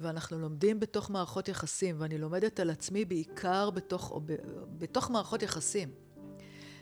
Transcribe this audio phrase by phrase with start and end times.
[0.00, 4.34] ואנחנו לומדים בתוך מערכות יחסים, ואני לומדת על עצמי בעיקר בתוך, ב,
[4.78, 5.90] בתוך מערכות יחסים.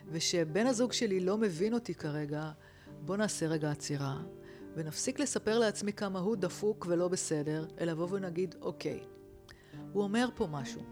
[0.08, 2.50] ושבן הזוג שלי לא מבין אותי כרגע,
[3.00, 4.22] בוא נעשה רגע עצירה,
[4.74, 9.00] ונפסיק לספר לעצמי כמה הוא דפוק ולא בסדר, אלא לבוא ונגיד, אוקיי,
[9.92, 10.82] הוא אומר פה משהו.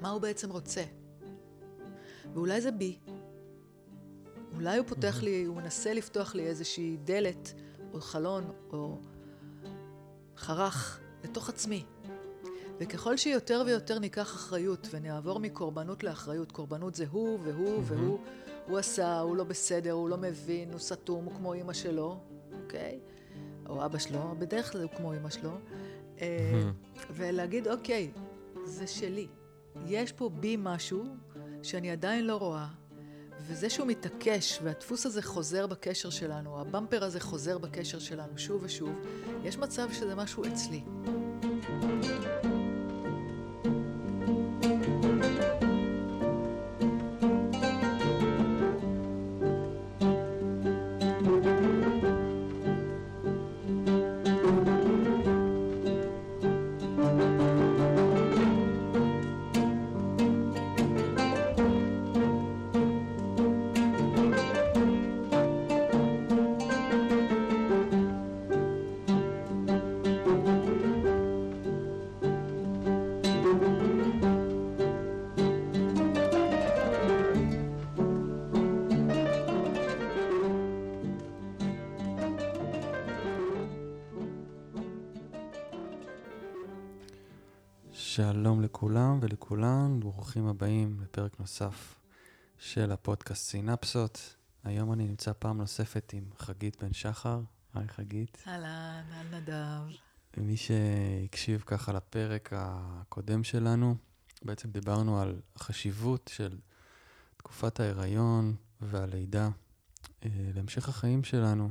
[0.00, 0.84] מה הוא בעצם רוצה?
[2.34, 2.98] ואולי זה בי.
[4.54, 7.54] אולי הוא פותח לי, הוא מנסה לפתוח לי איזושהי דלת,
[7.92, 9.00] או חלון, או
[10.36, 11.84] חרך, לתוך עצמי.
[12.78, 18.18] וככל שיותר ויותר ניקח אחריות ונעבור מקורבנות לאחריות, קורבנות זה הוא והוא והוא,
[18.68, 22.20] הוא עשה, הוא לא בסדר, הוא לא מבין, הוא סתום, הוא כמו אימא שלו,
[22.62, 22.98] אוקיי?
[23.68, 25.50] או אבא שלו, בדרך כלל הוא כמו אימא שלו.
[26.20, 26.62] אה,
[27.10, 28.10] ולהגיד, אוקיי,
[28.64, 29.26] זה שלי.
[29.86, 31.04] יש פה בי משהו
[31.62, 32.68] שאני עדיין לא רואה,
[33.40, 39.00] וזה שהוא מתעקש, והדפוס הזה חוזר בקשר שלנו, הבמפר הזה חוזר בקשר שלנו שוב ושוב,
[39.44, 40.82] יש מצב שזה משהו אצלי.
[88.16, 92.00] שלום לכולם ולכולן, ברוכים הבאים לפרק נוסף
[92.58, 94.36] של הפודקאסט סינפסות.
[94.64, 97.40] היום אני נמצא פעם נוספת עם חגית בן שחר.
[97.74, 98.42] היי חגית.
[98.46, 99.96] אהלן, אהלן נדב.
[100.36, 103.96] ומי שהקשיב ככה לפרק הקודם שלנו,
[104.42, 106.58] בעצם דיברנו על החשיבות של
[107.36, 109.48] תקופת ההיריון והלידה
[110.24, 111.70] אה, להמשך החיים שלנו,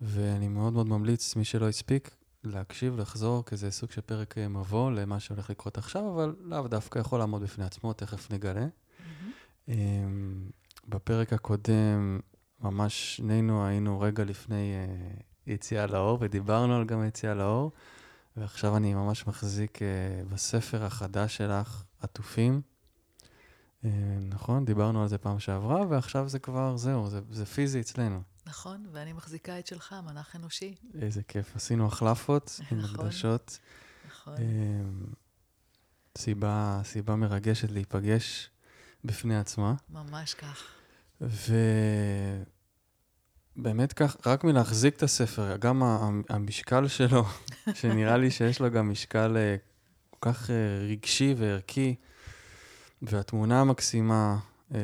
[0.00, 2.10] ואני מאוד מאוד ממליץ, מי שלא הספיק,
[2.44, 6.68] להקשיב, לחזור, כי זה סוג של פרק אה, מבוא למה שהולך לקרות עכשיו, אבל לאו
[6.68, 8.66] דווקא יכול לעמוד בפני עצמו, תכף נגלה.
[8.66, 9.70] Mm-hmm.
[10.88, 12.20] בפרק הקודם,
[12.60, 17.72] ממש שנינו היינו רגע לפני uh, יציאה לאור, ודיברנו על גם יציאה לאור,
[18.36, 22.60] ועכשיו אני ממש מחזיק uh, בספר החדש שלך, עטופים.
[24.20, 24.64] נכון?
[24.64, 28.22] דיברנו על זה פעם שעברה, ועכשיו זה כבר, זהו, זה, זה פיזי אצלנו.
[28.50, 30.74] נכון, ואני מחזיקה את שלך, מנח אנושי.
[31.02, 31.56] איזה כיף.
[31.56, 33.58] עשינו החלפות עם נכון, הקדשות.
[34.08, 34.34] נכון.
[34.38, 35.04] אמ,
[36.18, 38.50] סיבה, סיבה מרגשת להיפגש
[39.04, 39.74] בפני עצמה.
[39.90, 40.64] ממש כך.
[43.56, 45.82] ובאמת כך, רק מלהחזיק את הספר, גם
[46.28, 47.24] המשקל שלו,
[47.80, 49.56] שנראה לי שיש לו גם משקל אה,
[50.10, 50.54] כל כך אה,
[50.88, 51.94] רגשי וערכי,
[53.02, 54.38] והתמונה המקסימה
[54.74, 54.80] אה,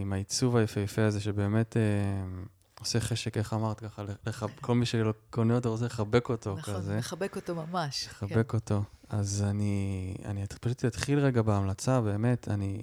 [0.00, 1.76] עם העיצוב היפהפה הזה, שבאמת...
[2.86, 4.42] עושה חשק, איך אמרת ככה, לח...
[4.60, 6.88] כל מי שקונה אותו רוצה לחבק אותו נכון, כזה.
[6.88, 8.08] נכון, לחבק אותו ממש.
[8.10, 8.56] לחבק כן.
[8.56, 8.82] אותו.
[9.08, 12.82] אז אני, אני פשוט אתחיל רגע בהמלצה, באמת, אני...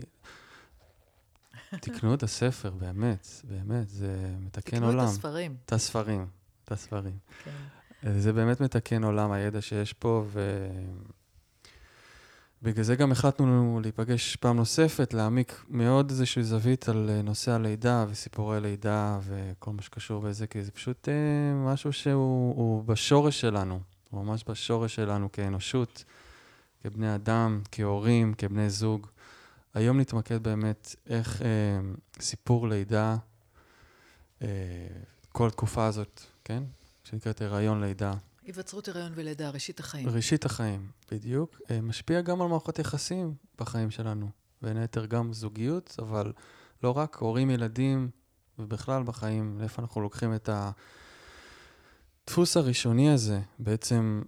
[1.82, 4.92] תקנו את הספר, באמת, באמת, זה מתקן עולם.
[4.94, 5.56] תקנו את הספרים.
[5.66, 6.28] את הספרים,
[6.66, 7.18] את הספרים.
[7.44, 8.20] כן.
[8.20, 10.70] זה באמת מתקן עולם, הידע שיש פה, ו...
[12.64, 18.06] בגלל זה גם החלטנו להיפגש פעם נוספת, להעמיק מאוד איזושהי זווית על אה, נושא הלידה
[18.10, 23.80] וסיפורי לידה וכל מה שקשור בזה, כי זה פשוט אה, משהו שהוא בשורש שלנו,
[24.10, 26.04] הוא ממש בשורש שלנו כאנושות,
[26.84, 29.08] כבני אדם, כהורים, כבני זוג.
[29.74, 31.48] היום נתמקד באמת איך אה,
[32.20, 33.18] סיפור לידה,
[34.42, 34.48] אה,
[35.32, 36.64] כל התקופה הזאת, כן?
[37.04, 38.14] שנקראת הריון לידה,
[38.46, 40.10] היווצרות הריון ולידה, ראשית החיים.
[40.10, 41.62] ראשית החיים, בדיוק.
[41.72, 44.30] אה, משפיע גם על מערכות יחסים בחיים שלנו.
[44.62, 46.34] בין היתר גם זוגיות, אבל
[46.84, 48.10] לא רק, הורים, ילדים,
[48.60, 50.50] ובכלל בחיים, לאיפה אנחנו לוקחים את
[52.24, 53.42] הדפוס הראשוני הזה.
[53.60, 54.22] בעצם,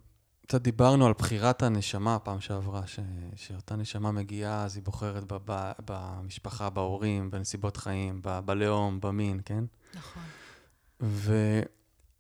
[0.48, 3.00] קצת דיברנו על בחירת הנשמה פעם שעברה, ש...
[3.36, 5.38] שאותה נשמה מגיעה, אז היא בוחרת ב...
[5.46, 5.72] ב...
[5.86, 8.40] במשפחה, בהורים, בנסיבות חיים, ב...
[8.46, 9.64] בלאום, במין, כן?
[9.94, 10.24] נכון.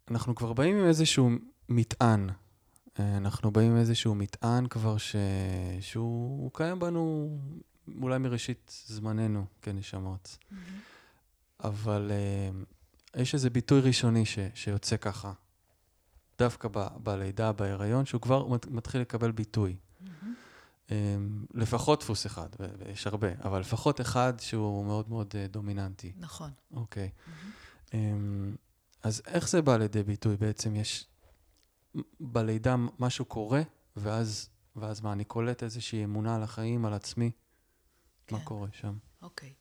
[0.09, 1.30] ואנחנו כבר באים עם איזשהו
[1.69, 2.29] מטען.
[3.00, 5.15] אה, אנחנו באים עם איזשהו מטען כבר ש...
[5.81, 7.29] שהוא קיים בנו
[8.01, 10.38] אולי מראשית זמננו כנשמות.
[10.38, 10.56] Mm-hmm.
[11.63, 14.39] אבל uh, יש איזה ביטוי ראשוני ש...
[14.53, 15.33] שיוצא ככה,
[16.39, 16.88] דווקא ב...
[17.03, 19.75] בלידה, בהיריון, שהוא כבר מתחיל לקבל ביטוי.
[19.75, 20.07] Mm-hmm.
[20.88, 20.91] Um,
[21.53, 26.13] לפחות דפוס אחד, ויש הרבה, אבל לפחות אחד שהוא מאוד מאוד uh, דומיננטי.
[26.17, 26.51] נכון.
[26.73, 27.09] אוקיי.
[27.09, 27.29] Okay.
[27.29, 27.91] Mm-hmm.
[27.91, 27.95] Um,
[29.03, 30.38] אז איך זה בא לידי ביטוי?
[30.38, 31.07] בעצם יש
[32.19, 33.62] בלידה משהו קורה,
[33.95, 37.31] ואז, ואז מה, אני קולט איזושהי אמונה על החיים, על עצמי?
[38.27, 38.36] כן.
[38.36, 38.97] מה קורה שם?
[39.21, 39.53] אוקיי.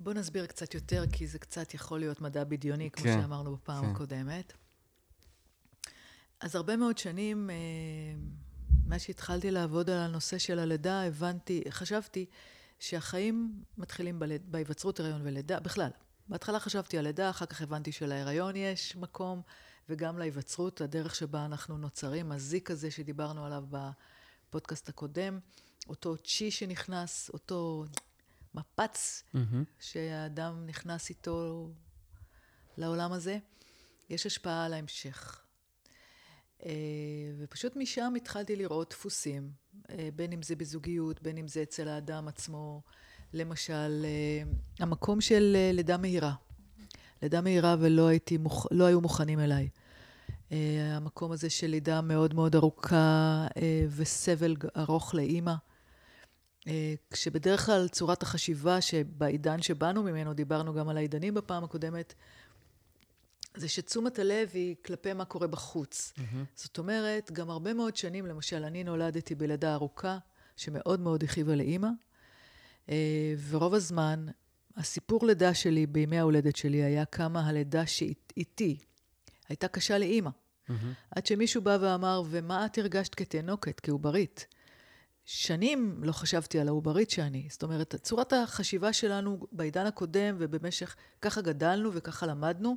[0.00, 3.84] בוא נסביר קצת יותר, כי זה קצת יכול להיות מדע בדיוני, כמו כן, שאמרנו בפעם
[3.84, 3.90] כן.
[3.90, 4.52] הקודמת.
[6.40, 7.56] אז הרבה מאוד שנים, אה,
[8.86, 12.26] מאז שהתחלתי לעבוד על הנושא של הלידה, הבנתי, חשבתי
[12.78, 15.90] שהחיים מתחילים בלד, בהיווצרות הריון ולידה, בכלל.
[16.28, 19.42] בהתחלה חשבתי על לידה, אחר כך הבנתי שלהיריון יש מקום,
[19.88, 25.38] וגם להיווצרות, הדרך שבה אנחנו נוצרים, הזיק הזה שדיברנו עליו בפודקאסט הקודם,
[25.88, 27.84] אותו צ'י שנכנס, אותו
[28.54, 29.38] מפץ mm-hmm.
[29.80, 31.70] שהאדם נכנס איתו
[32.76, 33.38] לעולם הזה,
[34.10, 35.44] יש השפעה על ההמשך.
[36.64, 36.70] אה,
[37.38, 39.50] ופשוט משם התחלתי לראות דפוסים,
[39.90, 42.82] אה, בין אם זה בזוגיות, בין אם זה אצל האדם עצמו,
[43.32, 44.42] למשל, אה,
[44.78, 46.34] המקום של לידה מהירה.
[47.24, 48.66] לידה מהירה ולא הייתי, מוכ...
[48.70, 49.68] לא היו מוכנים אליי.
[50.96, 53.46] המקום הזה של לידה מאוד מאוד ארוכה
[53.96, 55.54] וסבל ארוך לאימא.
[57.10, 62.14] כשבדרך כלל צורת החשיבה שבעידן שבאנו ממנו, דיברנו גם על העידנים בפעם הקודמת,
[63.56, 66.12] זה שתשומת הלב היא כלפי מה קורה בחוץ.
[66.16, 66.22] Mm-hmm.
[66.54, 70.18] זאת אומרת, גם הרבה מאוד שנים, למשל, אני נולדתי בלידה ארוכה,
[70.56, 71.88] שמאוד מאוד הכאיבה לאימא,
[72.88, 74.26] אה, ורוב הזמן,
[74.76, 78.78] הסיפור לידה שלי בימי ההולדת שלי היה כמה הלידה שאיתי
[79.48, 80.30] הייתה קשה לאימא.
[80.30, 80.72] Mm-hmm.
[81.10, 84.46] עד שמישהו בא ואמר, ומה את הרגשת כתינוקת, כעוברית?
[85.24, 87.48] שנים לא חשבתי על העוברית שאני.
[87.50, 92.76] זאת אומרת, צורת החשיבה שלנו בעידן הקודם ובמשך, ככה גדלנו וככה למדנו,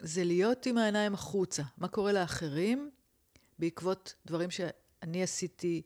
[0.00, 1.62] זה להיות עם העיניים החוצה.
[1.78, 2.90] מה קורה לאחרים
[3.58, 5.82] בעקבות דברים שאני עשיתי,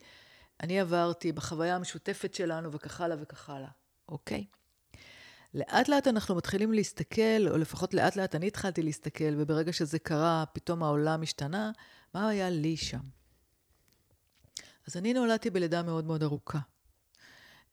[0.61, 3.69] אני עברתי בחוויה המשותפת שלנו וכך הלאה וכך הלאה,
[4.09, 4.45] אוקיי?
[5.57, 10.45] לאט לאט אנחנו מתחילים להסתכל, או לפחות לאט לאט אני התחלתי להסתכל, וברגע שזה קרה,
[10.53, 11.71] פתאום העולם השתנה,
[12.15, 13.01] מה היה לי שם?
[14.89, 16.59] אז אני נולדתי בלידה מאוד מאוד ארוכה.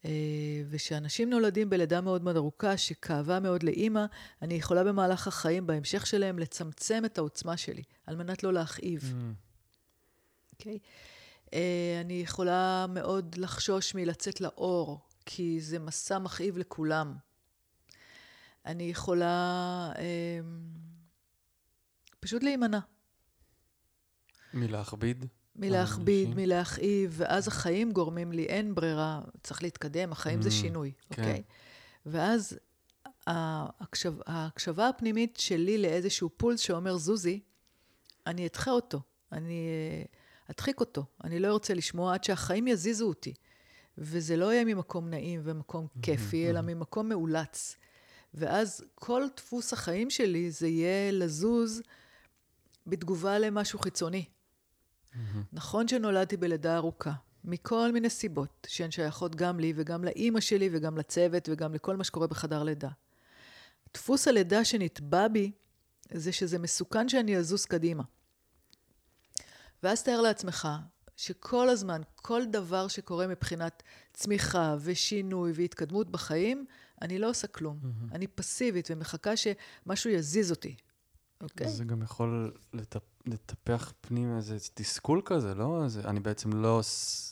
[0.06, 0.12] אה,
[0.70, 4.06] ושאנשים נולדים בלידה מאוד מאוד ארוכה, שכאבה מאוד לאימא,
[4.42, 9.02] אני יכולה במהלך החיים, בהמשך שלהם, לצמצם את העוצמה שלי, על מנת לא להכאיב.
[9.02, 9.16] Mm.
[10.54, 10.74] אוקיי?
[10.74, 11.48] Mm.
[11.50, 11.56] Okay?
[12.02, 17.14] אני יכולה מאוד לחשוש מלצאת לאור, כי זה מסע מכאיב לכולם.
[18.66, 19.98] אני יכולה uh,
[22.20, 22.80] פשוט להימנע.
[24.54, 25.26] מלהכביד?
[25.56, 31.22] מלהכביד, מלהכאיב, ואז החיים גורמים לי, אין ברירה, צריך להתקדם, החיים mm, זה שינוי, כן.
[31.22, 31.44] אוקיי?
[32.06, 32.60] ואז
[33.28, 37.40] ההקשב, ההקשבה הפנימית שלי לאיזשהו פולס שאומר, זוזי,
[38.28, 39.02] אני אדחה אותו,
[39.32, 40.04] אני אה,
[40.52, 43.34] אדחיק אותו, אני לא ארצה לשמוע עד שהחיים יזיזו אותי.
[43.98, 47.78] וזה לא יהיה ממקום נעים ומקום כיפי, אלא ממקום מאולץ.
[48.34, 51.82] ואז כל דפוס החיים שלי זה יהיה לזוז
[52.88, 54.26] בתגובה למשהו חיצוני.
[54.26, 55.18] Mm-hmm.
[55.54, 57.12] נכון שנולדתי בלידה ארוכה,
[57.44, 62.04] מכל מיני סיבות, שהן שייכות גם לי וגם לאימא שלי וגם לצוות וגם לכל מה
[62.04, 62.90] שקורה בחדר לידה.
[63.94, 65.52] דפוס הלידה שנתבע בי
[66.12, 68.04] זה שזה מסוכן שאני אזוז קדימה.
[69.84, 70.68] ואז תאר לעצמך
[71.16, 73.84] שכל הזמן, כל דבר שקורה מבחינת
[74.14, 76.66] צמיחה ושינוי והתקדמות בחיים,
[77.04, 77.80] אני לא עושה כלום.
[77.84, 78.16] Mm-hmm.
[78.16, 80.76] אני פסיבית ומחכה שמשהו יזיז אותי.
[81.42, 81.70] אוקיי?
[81.70, 83.02] זה גם יכול לטפ...
[83.26, 85.84] לטפח פנים איזה תסכול כזה, לא?
[85.88, 86.82] זה, אני בעצם לא,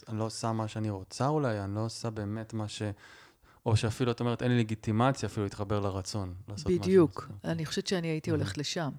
[0.08, 2.82] אני לא עושה מה שאני רוצה אולי, אני לא עושה באמת מה ש...
[3.66, 6.36] או שאפילו, את אומרת, אין לי לגיטימציה אפילו להתחבר לרצון.
[6.66, 7.30] בדיוק.
[7.44, 8.90] אני חושבת שאני הייתי הולכת לשם.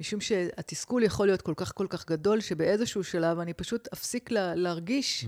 [0.00, 4.54] משום שהתסכול יכול להיות כל כך כל כך גדול, שבאיזשהו שלב אני פשוט אפסיק לה,
[4.54, 5.26] להרגיש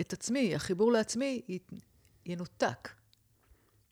[0.00, 1.42] את עצמי, החיבור לעצמי
[2.26, 2.88] ינותק.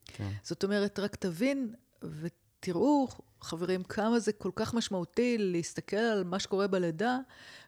[0.04, 0.30] כן.
[0.42, 3.08] זאת אומרת, רק תבין ותראו
[3.40, 7.18] חברים, כמה זה כל כך משמעותי להסתכל על מה שקורה בלידה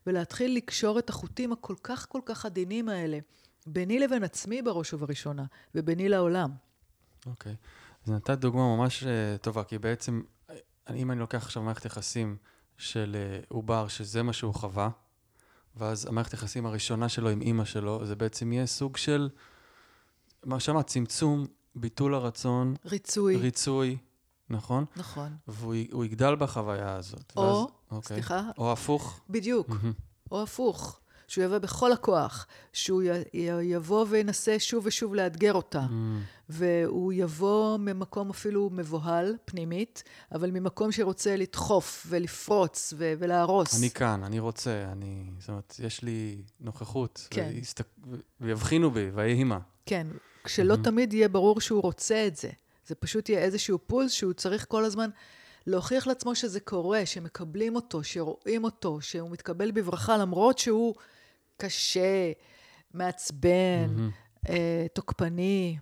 [0.07, 3.19] ולהתחיל לקשור את החוטים הכל כך כל כך עדינים האלה,
[3.67, 6.51] ביני לבין עצמי בראש ובראשונה, וביני לעולם.
[7.27, 7.53] אוקיי.
[7.53, 7.57] Okay.
[8.07, 9.07] אז נתת דוגמה ממש uh,
[9.39, 10.23] טובה, כי בעצם,
[10.95, 12.37] אם אני לוקח עכשיו מערכת יחסים
[12.77, 14.91] של uh, עובר, שזה מה שהוא חווה,
[15.77, 19.29] ואז המערכת יחסים הראשונה שלו עם אימא שלו, זה בעצם יהיה סוג של,
[20.45, 22.75] מה שאמרת, צמצום, ביטול הרצון.
[22.85, 23.37] ריצוי.
[23.37, 23.97] ריצוי.
[24.50, 24.85] נכון?
[24.97, 25.37] נכון.
[25.49, 27.33] והוא יגדל בחוויה הזאת.
[27.37, 28.17] או, ואז, אוקיי.
[28.17, 28.43] סליחה?
[28.59, 29.21] או הפוך.
[29.31, 29.71] בדיוק,
[30.31, 30.99] או הפוך.
[31.33, 33.02] שהוא יבוא בכל הכוח, שהוא
[33.62, 35.93] יבוא וינסה שוב ושוב לאתגר אותה, mm.
[36.49, 40.02] והוא יבוא ממקום אפילו מבוהל, פנימית,
[40.33, 43.79] אבל ממקום שרוצה לדחוף ולפרוץ ו- ולהרוס.
[43.79, 45.31] אני כאן, אני רוצה, אני...
[45.38, 47.29] זאת אומרת, יש לי נוכחות.
[47.31, 47.50] כן.
[47.55, 47.81] ויסת...
[48.41, 49.59] ויבחינו בי, ויהי אימא.
[49.87, 50.07] כן,
[50.44, 50.84] כשלא mm-hmm.
[50.84, 52.50] תמיד יהיה ברור שהוא רוצה את זה.
[52.87, 55.11] זה פשוט יהיה איזשהו פולס שהוא צריך כל הזמן
[55.66, 60.94] להוכיח לעצמו שזה קורה, שמקבלים אותו, שרואים אותו, שהוא מתקבל בברכה, למרות שהוא
[61.56, 62.32] קשה,
[62.94, 64.49] מעצבן, mm-hmm.
[64.49, 65.78] אה, תוקפני.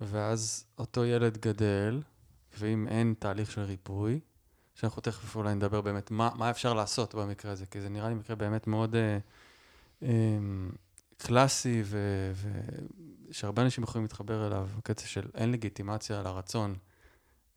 [0.00, 2.02] ואז אותו ילד גדל,
[2.58, 4.20] ואם אין תהליך של ריפוי,
[4.74, 8.14] שאנחנו תכף אולי נדבר באמת מה, מה אפשר לעשות במקרה הזה, כי זה נראה לי
[8.14, 9.18] מקרה באמת מאוד אה,
[10.02, 10.08] אה,
[11.16, 11.82] קלאסי,
[13.32, 16.74] ושהרבה אנשים יכולים להתחבר אליו, בקצה של אין לגיטימציה לרצון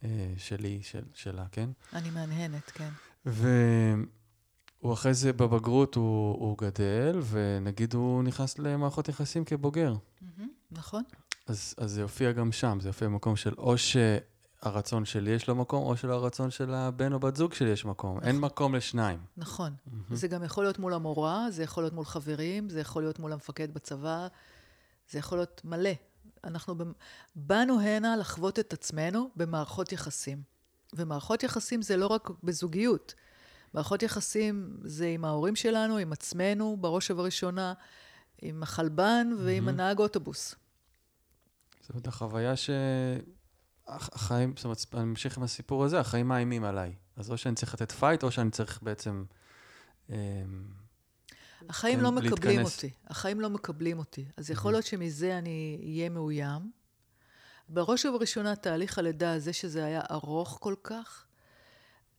[0.03, 1.69] אה, שלי, של, שלה, כן?
[1.93, 2.89] אני מהנהנת, כן.
[3.25, 9.95] והוא אחרי זה בבגרות הוא, הוא גדל, ונגיד הוא נכנס למערכות יחסים כבוגר.
[9.95, 10.41] Mm-hmm,
[10.71, 11.03] נכון.
[11.47, 15.55] אז, אז זה יופיע גם שם, זה יופיע במקום של או שהרצון שלי יש לו
[15.55, 18.17] מקום, או שלרצון של הבן או בת זוג שלי יש מקום.
[18.17, 18.27] נכון.
[18.27, 19.19] אין מקום לשניים.
[19.37, 19.73] נכון.
[19.73, 20.15] Mm-hmm.
[20.15, 23.33] זה גם יכול להיות מול המורה, זה יכול להיות מול חברים, זה יכול להיות מול
[23.33, 24.27] המפקד בצבא,
[25.09, 25.91] זה יכול להיות מלא.
[26.43, 26.75] אנחנו
[27.35, 30.41] באנו הנה לחוות את עצמנו במערכות יחסים.
[30.93, 33.13] ומערכות יחסים זה לא רק בזוגיות.
[33.73, 37.73] מערכות יחסים זה עם ההורים שלנו, עם עצמנו, בראש ובראשונה,
[38.41, 39.71] עם החלבן ועם mm-hmm.
[39.71, 40.55] הנהג אוטובוס.
[41.81, 42.69] זאת אומרת, החוויה ש...
[43.87, 46.95] החיים, זאת אומרת, אני ממשיך עם הסיפור הזה, החיים מאיימים עליי.
[47.15, 49.25] אז או שאני צריך לתת fight, או שאני צריך בעצם...
[50.09, 50.15] אמ,
[51.69, 52.75] החיים כן, לא מקבלים להתכנס.
[52.75, 52.89] אותי.
[53.07, 54.25] החיים לא מקבלים אותי.
[54.37, 56.71] אז יכול להיות שמזה אני אהיה מאוים.
[57.69, 61.25] בראש ובראשונה, תהליך הלידה הזה, שזה היה ארוך כל כך,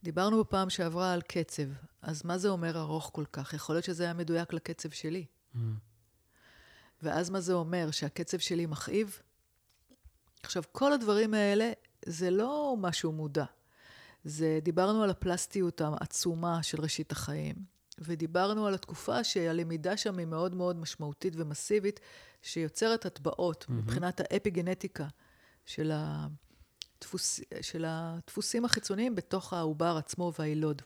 [0.02, 1.62] דיברנו בפעם שעברה על קצב.
[2.02, 3.54] אז מה זה אומר ארוך כל כך?
[3.54, 5.24] יכול להיות שזה היה מדויק לקצב שלי.
[7.02, 7.90] ואז מה זה אומר?
[7.90, 9.18] שהקצב שלי מכאיב?
[10.42, 11.72] עכשיו, כל הדברים האלה
[12.06, 13.44] זה לא משהו מודע.
[14.24, 17.56] זה, דיברנו על הפלסטיות העצומה של ראשית החיים,
[17.98, 22.00] ודיברנו על התקופה שהלמידה שם היא מאוד מאוד משמעותית ומסיבית,
[22.42, 23.72] שיוצרת הטבעות mm-hmm.
[23.72, 25.06] מבחינת האפיגנטיקה
[25.66, 30.82] של, הדפוס, של הדפוסים החיצוניים בתוך העובר עצמו והיילוד.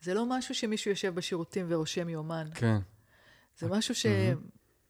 [0.00, 2.48] זה לא משהו שמישהו יושב בשירותים ורושם יומן.
[2.54, 2.78] כן.
[3.58, 3.94] זה משהו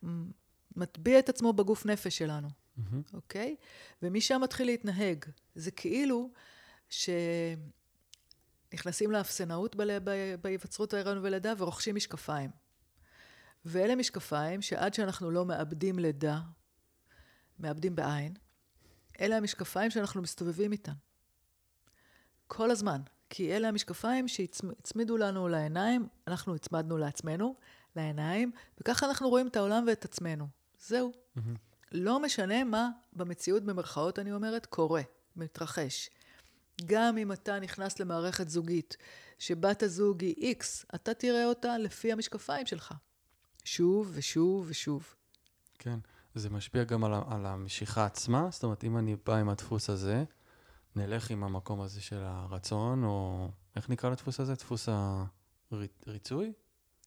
[0.05, 2.49] שמטביע את עצמו בגוף נפש שלנו.
[2.49, 3.15] mm-hmm.
[3.15, 3.57] אוקיי?
[4.03, 5.25] ומשם מתחיל להתנהג.
[5.55, 6.31] זה כאילו
[8.75, 9.76] שנכנסים לאפסנאות
[10.40, 12.50] בהיווצרות ההיריון ולידה ורוכשים משקפיים.
[13.64, 16.40] ואלה משקפיים שעד שאנחנו לא מאבדים לידה,
[17.59, 18.35] מאבדים בעין,
[19.21, 20.93] אלה המשקפיים שאנחנו מסתובבים איתם.
[22.47, 23.00] כל הזמן.
[23.31, 27.54] כי אלה המשקפיים שהצמידו לנו לעיניים, אנחנו הצמדנו לעצמנו,
[27.97, 30.49] לעיניים, וככה אנחנו רואים את העולם ואת עצמנו.
[30.78, 31.12] זהו.
[31.12, 31.40] Mm-hmm.
[31.93, 35.02] לא משנה מה במציאות, במרכאות אני אומרת, קורה,
[35.37, 36.11] מתרחש.
[36.87, 38.97] גם אם אתה נכנס למערכת זוגית
[39.38, 40.64] שבת הזוג היא X,
[40.95, 42.95] אתה תראה אותה לפי המשקפיים שלך.
[43.64, 45.14] שוב ושוב ושוב.
[45.78, 45.99] כן,
[46.35, 50.25] זה משפיע גם על, על המשיכה עצמה, זאת אומרת, אם אני בא עם הדפוס הזה,
[50.97, 54.54] נלך עם המקום הזה של הרצון, או איך נקרא לדפוס הזה?
[54.54, 54.88] דפוס
[56.07, 56.52] הריצוי?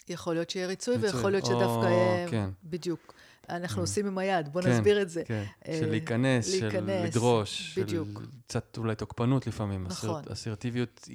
[0.09, 2.29] יכול להיות שיהיה ריצוי, ריצוי ויכול להיות שדווקא יהיה...
[2.29, 2.49] כן.
[2.63, 3.13] בדיוק.
[3.49, 3.81] אנחנו mm.
[3.81, 5.23] עושים עם היד, בוא כן, נסביר את זה.
[5.25, 8.07] כן, אה, של להיכנס, של לדרוש, בדיוק.
[8.07, 10.23] של קצת אולי תוקפנות לפעמים, נכון.
[10.31, 11.09] אסרטיביות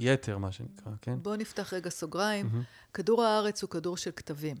[0.00, 1.18] יתר, מה שנקרא, כן?
[1.22, 2.50] בואו נפתח רגע סוגריים.
[2.94, 4.56] כדור הארץ הוא כדור של קטבים.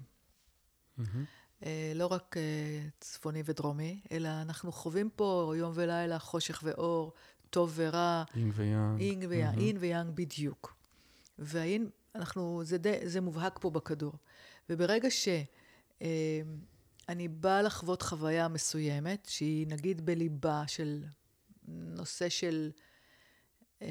[0.98, 1.62] Mm-hmm.
[1.94, 2.42] לא רק אה,
[3.00, 7.12] צפוני ודרומי, אלא אנחנו חווים פה יום ולילה, חושך ואור,
[7.50, 8.24] טוב ורע.
[8.36, 9.00] יינג ויאנג.
[9.00, 10.76] יינג ויאנג, יינג ויאנג בדיוק.
[11.38, 14.12] והאין, אנחנו, זה, די, זה מובהק פה בכדור.
[14.70, 15.28] וברגע ש...
[17.08, 21.04] אני באה לחוות חוויה מסוימת, שהיא נגיד בליבה של
[21.68, 22.70] נושא של...
[23.80, 23.84] Um,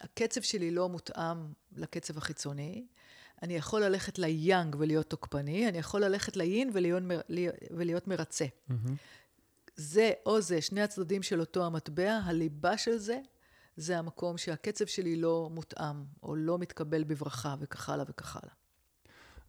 [0.00, 2.86] הקצב שלי לא מותאם לקצב החיצוני.
[3.42, 7.02] אני יכול ללכת ליאנג ולהיות תוקפני, אני יכול ללכת ליין ולהיות,
[7.70, 8.44] ולהיות מרצה.
[8.44, 8.90] Mm-hmm.
[9.76, 13.20] זה או זה, שני הצדדים של אותו המטבע, הליבה של זה,
[13.76, 18.54] זה המקום שהקצב שלי לא מותאם, או לא מתקבל בברכה, וכך הלאה וכך הלאה.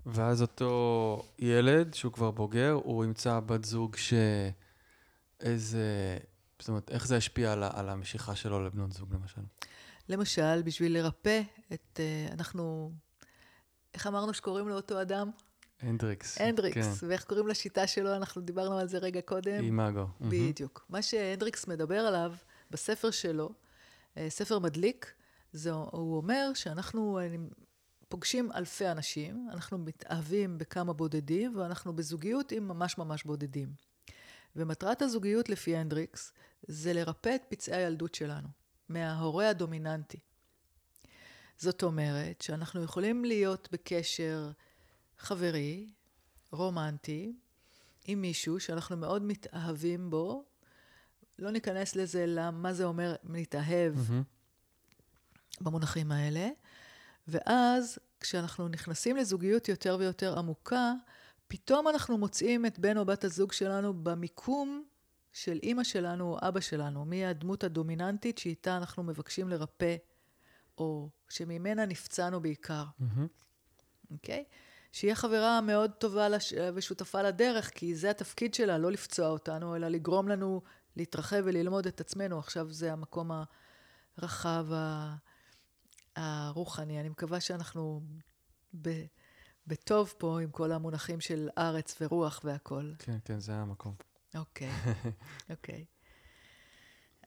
[0.06, 4.58] ואז אותו ילד, שהוא כבר בוגר, הוא ימצא בת זוג שאיזה...
[6.60, 9.42] זאת אומרת, איך זה ישפיע על, על המשיכה שלו לבנות זוג, למשל?
[10.10, 11.42] למשל, בשביל לרפא
[11.74, 12.00] את...
[12.00, 12.92] אה, אנחנו...
[13.94, 15.32] איך אמרנו שקוראים לאותו אדם?
[15.82, 16.42] הנדריקס.
[16.42, 17.08] הנדריקס, כן.
[17.08, 19.64] ואיך קוראים לשיטה שלו, אנחנו דיברנו על זה רגע קודם.
[19.64, 20.08] אימאגו.
[20.22, 20.80] בדיוק.
[20.80, 20.94] Mm-hmm.
[20.94, 22.34] מה שהנדריקס מדבר עליו
[22.72, 23.50] בספר שלו,
[24.18, 25.14] אה, ספר מדליק,
[25.54, 27.20] זה, הוא אומר שאנחנו
[28.12, 33.74] פוגשים אלפי אנשים, אנחנו מתאהבים בכמה בודדים, ואנחנו בזוגיות עם ממש ממש בודדים.
[34.56, 36.34] ומטרת הזוגיות לפי הנדריקס,
[36.68, 38.48] זה לרפא את פצעי הילדות שלנו,
[38.90, 40.20] מההורה הדומיננטי.
[41.58, 44.52] זאת אומרת שאנחנו יכולים להיות בקשר
[45.18, 45.90] חברי,
[46.52, 47.34] רומנטי,
[48.06, 50.46] עם מישהו שאנחנו מאוד מתאהבים בו,
[51.40, 55.64] לא ניכנס לזה, למה זה אומר להתאהב Mm-hmm.
[55.64, 56.50] במונחים האלה.
[57.32, 60.94] ואז, כשאנחנו נכנסים לזוגיות יותר ויותר עמוקה,
[61.48, 64.84] פתאום אנחנו מוצאים את בן או בת הזוג שלנו במיקום
[65.34, 69.96] של אימא שלנו או אבא שלנו, מי הדמות הדומיננטית שאיתה אנחנו מבקשים לרפא,
[70.78, 73.22] או שממנה נפצענו בעיקר, Mm-hmm.
[74.12, 74.44] אוקיי?
[74.92, 76.54] שהיא חברה מאוד טובה לש...
[76.74, 80.62] ושותפה לדרך, כי זה התפקיד שלה, לא לפצוע אותנו, אלא לגרום לנו
[80.96, 82.40] להתרחב וללמוד את עצמנו.
[82.40, 83.32] עכשיו זה המקום
[84.18, 85.16] הרחב, ה-
[86.16, 87.00] הרוחני.
[87.00, 88.02] אני מקווה שאנחנו
[88.82, 89.06] ב...
[89.68, 92.96] בטוב פה עם כל המונחים של ארץ ורוח והכול.
[93.00, 93.94] כן, כן, זה המקום.
[94.36, 94.72] אוקיי,
[95.52, 95.86] אוקיי.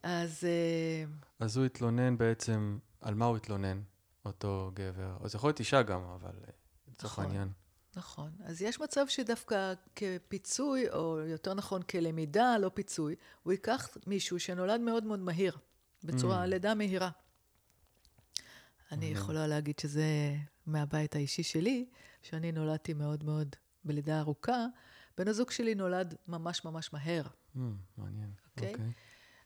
[0.03, 1.05] אז אה,
[1.41, 3.83] אז הוא התלונן בעצם, על מה הוא התלונן,
[4.25, 5.17] אותו גבר?
[5.21, 6.50] או זה יכול להיות אישה גם, אבל אה,
[6.88, 7.25] לצורך נכון.
[7.25, 7.49] העניין.
[7.97, 8.31] נכון.
[8.45, 14.81] אז יש מצב שדווקא כפיצוי, או יותר נכון כלמידה, לא פיצוי, הוא ייקח מישהו שנולד
[14.81, 15.57] מאוד מאוד מהיר,
[16.05, 16.47] בצורה Mm.
[16.47, 17.11] לידה מהירה.
[18.99, 19.07] אני.
[19.07, 20.37] יכולה להגיד שזה
[20.67, 21.87] מהבית האישי שלי,
[22.23, 24.67] שאני נולדתי מאוד מאוד בלידה ארוכה.
[25.19, 27.23] בן הזוג שלי נולד ממש ממש מהר.
[27.23, 27.59] Mm,
[27.99, 28.31] מעניין.
[28.57, 28.73] אוקיי.
[28.73, 28.93] אוקיי.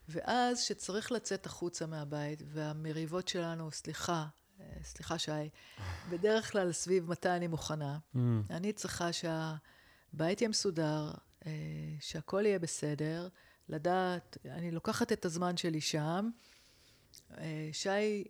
[0.09, 4.27] ואז שצריך לצאת החוצה מהבית, והמריבות שלנו, סליחה,
[4.61, 5.31] אה, סליחה שי,
[6.11, 7.99] בדרך כלל סביב מתי אני מוכנה.
[8.15, 8.19] Mm,
[8.51, 11.11] אני צריכה שהבית יהיה מסודר,
[11.47, 11.53] אה,
[12.01, 13.29] שהכל יהיה בסדר,
[13.69, 16.31] לדעת, אני לוקחת את הזמן שלי שם,
[17.39, 18.25] אה, שי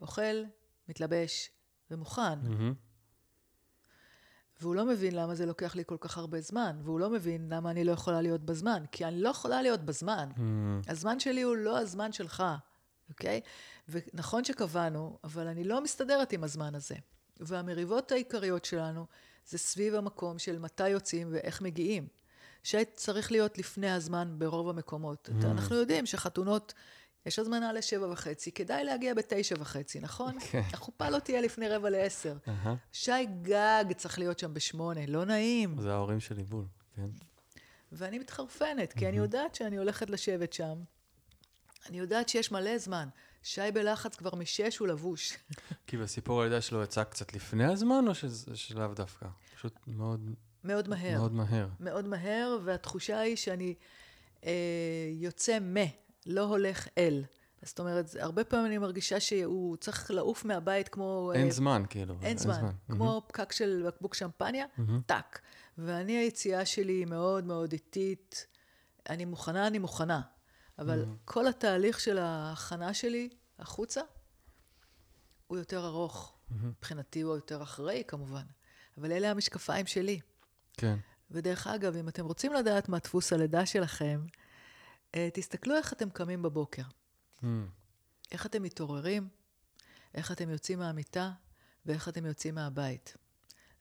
[0.00, 0.44] אוכל,
[0.88, 1.50] מתלבש
[1.90, 2.74] ומוכן, מהמם.
[4.60, 7.70] והוא לא מבין למה זה לוקח לי כל כך הרבה זמן, והוא לא מבין למה
[7.70, 10.28] אני לא יכולה להיות בזמן, כי אני לא יכולה להיות בזמן.
[10.36, 10.40] Mm,
[10.88, 12.42] הזמן שלי הוא לא הזמן שלך,
[13.08, 13.40] אוקיי?
[13.88, 16.94] ונכון שקבענו, אבל אני לא מסתדרת עם הזמן הזה.
[17.40, 19.06] והמריבות העיקריות שלנו
[19.46, 22.08] זה סביב המקום של מתי יוצאים ואיך מגיעים.
[22.62, 25.28] שצריך להיות לפני הזמן ברוב המקומות.
[25.28, 25.46] Mm.
[25.46, 26.74] אנחנו יודעים שחתונות,
[27.26, 30.40] יש הזמנה לשבע וחצי, כדאי להגיע בתשע וחצי, נכון?
[30.50, 30.62] כן.
[30.72, 32.36] החופה לא תהיה לפני רבע לעשר.
[32.48, 32.74] אהה.
[32.92, 35.80] שי גג צריך להיות שם בשמונה, לא נעים.
[35.80, 36.64] זה ההורים שלי בול,
[36.96, 37.08] כן.
[37.92, 40.82] ואני מתחרפנת, כי אני יודעת שאני הולכת לשבת שם.
[41.88, 43.08] אני יודעת שיש מלא זמן.
[43.42, 45.36] שי בלחץ כבר משש הוא לבוש.
[45.86, 48.12] כי בסיפור הלידה שלו יצא קצת לפני הזמן, או
[48.54, 49.26] שלאו דווקא?
[49.56, 50.30] פשוט מאוד
[50.64, 51.18] מאוד מהר.
[51.18, 51.68] מאוד מהר.
[51.80, 53.74] מאוד מהר, והתחושה היא שאני
[54.44, 54.52] אה,
[55.12, 55.76] יוצא מ,
[56.28, 57.24] לא הולך אל.
[57.62, 61.32] זאת אומרת, הרבה פעמים אני מרגישה שהוא צריך לעוף מהבית כמו...
[61.34, 62.14] אין אה, זמן, כאילו.
[62.22, 62.70] אין זמן.
[62.88, 65.00] כמו פקק של בקבוק שמפניה, מהמם.
[65.06, 65.40] טאק.
[65.78, 68.46] ואני, היציאה שלי היא מאוד מאוד איטית.
[69.08, 70.20] אני מוכנה, אני מוכנה.
[70.78, 74.00] אבל כל התהליך של ההכנה שלי החוצה,
[75.46, 76.34] הוא יותר ארוך.
[76.50, 78.44] מבחינתי הוא יותר אחראי, כמובן.
[78.98, 80.20] אבל אלה המשקפיים שלי.
[80.72, 80.96] כן.
[81.30, 84.20] ודרך אגב, אם אתם רוצים לדעת מה דפוס הלידה שלכם,
[85.12, 86.82] תסתכלו איך אתם קמים בבוקר.
[87.42, 87.46] Mm,
[88.32, 89.28] איך אתם מתעוררים,
[90.14, 91.32] איך אתם יוצאים מהמיטה
[91.86, 93.16] ואיך אתם יוצאים מהבית.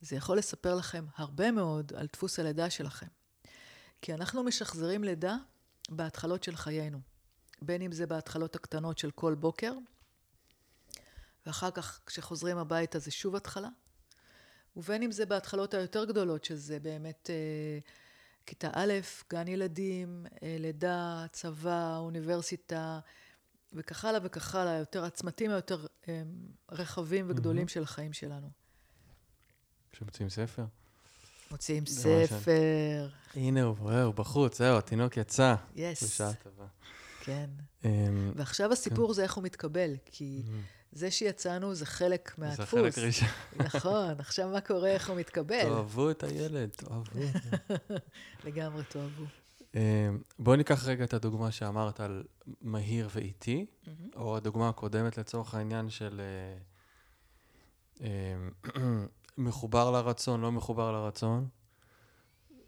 [0.01, 3.07] זה יכול לספר לכם הרבה מאוד על דפוס הלידה שלכם.
[4.01, 5.35] כי אנחנו משחזרים לידה
[5.89, 6.99] בהתחלות של חיינו.
[7.61, 9.73] בין אם זה בהתחלות הקטנות של כל בוקר,
[11.45, 13.69] ואחר כך כשחוזרים הביתה זה שוב התחלה,
[14.77, 17.79] ובין אם זה בהתחלות היותר גדולות, שזה באמת אה,
[18.47, 18.93] כיתה א',
[19.29, 22.99] גן ילדים, אה, לידה, צבא, אוניברסיטה,
[23.73, 26.21] וכך הלאה וכך הלאה, יותר הצמתים היותר אה,
[26.71, 28.49] רחבים וגדולים של החיים שלנו.
[29.91, 30.65] כשמוצאים ספר.
[31.51, 35.55] מוציאים ספר, הנה הוא, הוא בחוץ, זהו, התינוק יצא.
[35.75, 36.65] יס, בשעה טובה.
[37.19, 37.49] כן.
[37.85, 42.73] אמ, ועכשיו הסיפור זה איך הוא מתקבל, כי אמ, זה שיצאנו זה חלק זה מהדפוס.
[42.73, 43.27] החלק הראשון.
[43.55, 45.61] נכון, עכשיו מה קורה, איך הוא מתקבל.
[45.61, 47.11] תאהבו את הילד, תאהבו.
[48.45, 49.23] לגמרי תאהבו.
[49.75, 49.79] אמ,
[50.39, 52.23] בואי ניקח רגע את הדוגמה שאמרת על
[52.61, 53.65] מהיר ואיטי.
[54.15, 56.57] או הדוגמה הקודמת לצורך העניין של אה,
[58.01, 58.51] אמ,
[59.37, 61.47] מחובר לרצון, לא מחובר לרצון.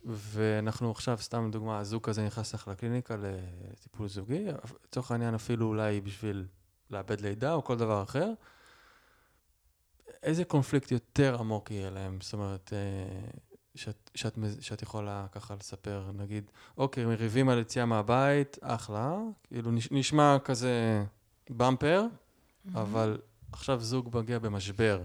[0.05, 4.45] ואנחנו עכשיו, סתם דוגמה, הזוג כזה נכנס לך לקליניקה לטיפול זוגי,
[4.85, 6.45] לצורך העניין אפילו אולי בשביל
[6.89, 8.31] לאבד לידה או כל דבר אחר.
[10.23, 12.17] איזה קונפליקט יותר עמוק יהיה להם?
[12.21, 13.29] זאת אומרת, אה,
[13.75, 19.91] שאת, שאת, שאת יכולה ככה לספר, נגיד, אוקיי, מריבים על יציאה מהבית, אחלה, כאילו נש,
[19.91, 21.03] נשמע כזה
[21.49, 22.03] במפר,
[22.73, 23.21] אבל
[23.51, 25.03] עכשיו זוג מגיע במשבר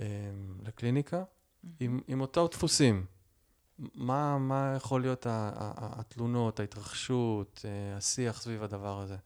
[0.00, 0.06] אה,
[0.62, 1.22] לקליניקה,
[1.80, 3.06] עם, עם אותם דפוסים.
[3.94, 9.16] מה, מה יכול להיות התלונות, ההתרחשות, אה, השיח סביב הדבר הזה?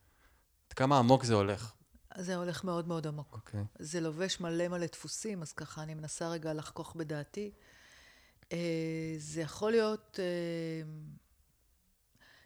[0.72, 1.72] עד כמה עמוק זה הולך?
[2.16, 3.32] זה הולך מאוד מאוד עמוק.
[3.32, 3.64] אוקיי.
[3.78, 7.50] זה לובש מלא מלא דפוסים, אז ככה אני מנסה רגע לחכוך בדעתי.
[8.52, 10.90] אה, זה יכול להיות, אה,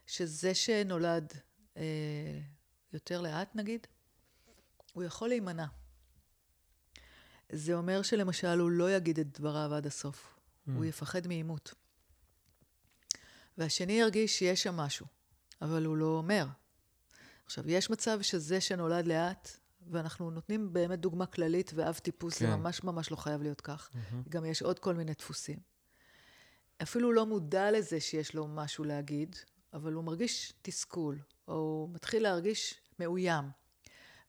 [0.07, 1.33] שזה שנולד
[1.77, 1.83] אה,
[2.93, 3.87] יותר לאט נגיד,
[4.93, 5.67] הוא יכול להימנע.
[7.53, 10.71] זה אומר שלמשל הוא לא יגיד את דבריו עד הסוף, mm.
[10.71, 11.75] הוא יפחד מעימות.
[13.59, 15.07] והשני ירגיש שיש שם משהו,
[15.63, 16.47] אבל הוא לא אומר.
[17.47, 19.49] עכשיו, יש מצב שזה שנולד לאט,
[19.91, 22.47] ואנחנו נותנים באמת דוגמה כללית, ואב טיפוס כן.
[22.47, 23.91] זה ממש ממש לא חייב להיות כך.
[23.93, 24.29] Mm-hmm.
[24.29, 25.59] גם יש עוד כל מיני דפוסים.
[26.83, 29.37] אפילו לא מודע לזה שיש לו משהו להגיד,
[29.73, 33.45] אבל הוא מרגיש תסכול, או הוא מתחיל להרגיש מאוים,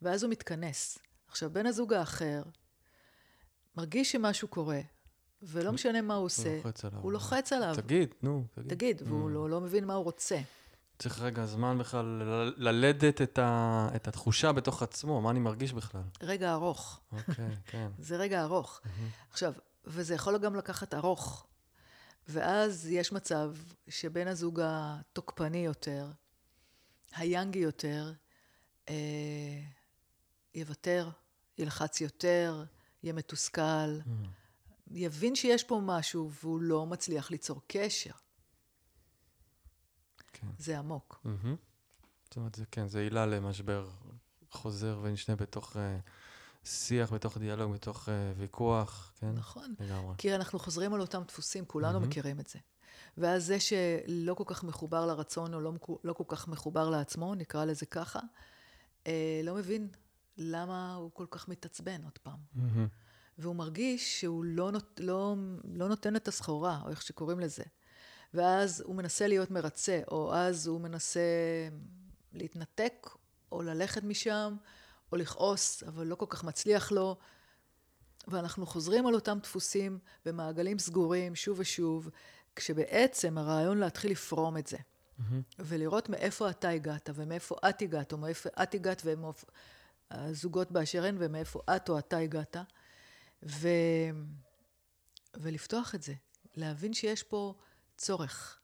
[0.01, 0.97] ואז הוא מתכנס.
[1.27, 2.43] עכשיו, בן הזוג האחר
[3.77, 4.81] מרגיש שמשהו קורה,
[5.41, 6.99] ולא משנה מה הוא עושה, הוא לוחץ עליו.
[7.01, 7.75] הוא לוחץ עליו.
[7.75, 8.69] תגיד, נו, תגיד.
[8.69, 9.33] תגיד, והוא mm.
[9.33, 10.39] לא, לא מבין מה הוא רוצה.
[10.99, 12.05] צריך רגע זמן בכלל
[12.57, 16.01] ללדת את, ה, את התחושה בתוך עצמו, מה אני מרגיש בכלל.
[16.21, 16.99] רגע ארוך.
[17.11, 17.87] אוקיי, כן.
[17.99, 18.81] זה רגע ארוך.
[19.31, 19.53] עכשיו,
[19.85, 21.47] וזה יכול גם לקחת ארוך.
[22.27, 23.53] ואז יש מצב
[23.87, 26.07] שבן הזוג התוקפני יותר,
[27.15, 28.13] היאנגי יותר,
[28.89, 28.95] אה,
[30.55, 31.09] יוותר,
[31.57, 32.63] ילחץ יותר,
[33.03, 34.09] יהיה מתוסכל, mm.
[34.91, 38.11] יבין שיש פה משהו והוא לא מצליח ליצור קשר.
[40.39, 40.47] כן.
[40.57, 41.25] זה עמוק.
[41.25, 41.47] Mm-hmm.
[42.23, 43.89] זאת אומרת, זה כן, זה עילה למשבר
[44.51, 45.79] חוזר ונשנה בתוך uh,
[46.67, 49.31] שיח, בתוך דיאלוג, בתוך uh, ויכוח, כן?
[49.31, 49.73] נכון.
[49.79, 50.15] לגמרי.
[50.17, 52.07] כי אנחנו חוזרים על אותם דפוסים, כולנו mm-hmm.
[52.07, 52.59] מכירים את זה.
[53.17, 55.73] ואז זה שלא כל כך מחובר לרצון, או לא,
[56.03, 58.19] לא כל כך מחובר לעצמו, נקרא לזה ככה,
[59.07, 59.87] אה, לא מבין
[60.37, 62.39] למה הוא כל כך מתעצבן עוד פעם.
[62.55, 62.59] Mm-hmm.
[63.37, 67.63] והוא מרגיש שהוא לא, נות, לא, לא נותן את הסחורה, או איך שקוראים לזה.
[68.37, 71.19] ואז הוא מנסה להיות מרצה, או אז הוא מנסה
[72.33, 73.07] להתנתק,
[73.51, 74.55] או ללכת משם,
[75.11, 77.17] או לכעוס, אבל לא כל כך מצליח לו.
[78.27, 82.09] ואנחנו חוזרים על אותם דפוסים במעגלים סגורים שוב ושוב,
[82.55, 84.77] כשבעצם הרעיון להתחיל לפרום את זה.
[84.77, 85.23] Mm-hmm.
[85.59, 89.47] ולראות מאיפה אתה הגעת, ומאיפה את הגעת, או מאיפה את הגעת, ומאיפה
[90.11, 92.57] הזוגות באשר הן, ומאיפה את או אתה הגעת.
[93.43, 93.67] ו...
[95.35, 96.13] ולפתוח את זה,
[96.55, 97.53] להבין שיש פה
[97.97, 98.59] צורך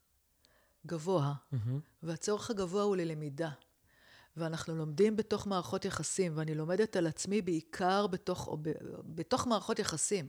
[0.85, 1.57] גבוה, mm-hmm.
[2.03, 3.49] והצורך הגבוה הוא ללמידה.
[4.37, 8.71] ואנחנו לומדים בתוך מערכות יחסים, ואני לומדת על עצמי בעיקר בתוך, ב,
[9.05, 10.27] בתוך מערכות יחסים.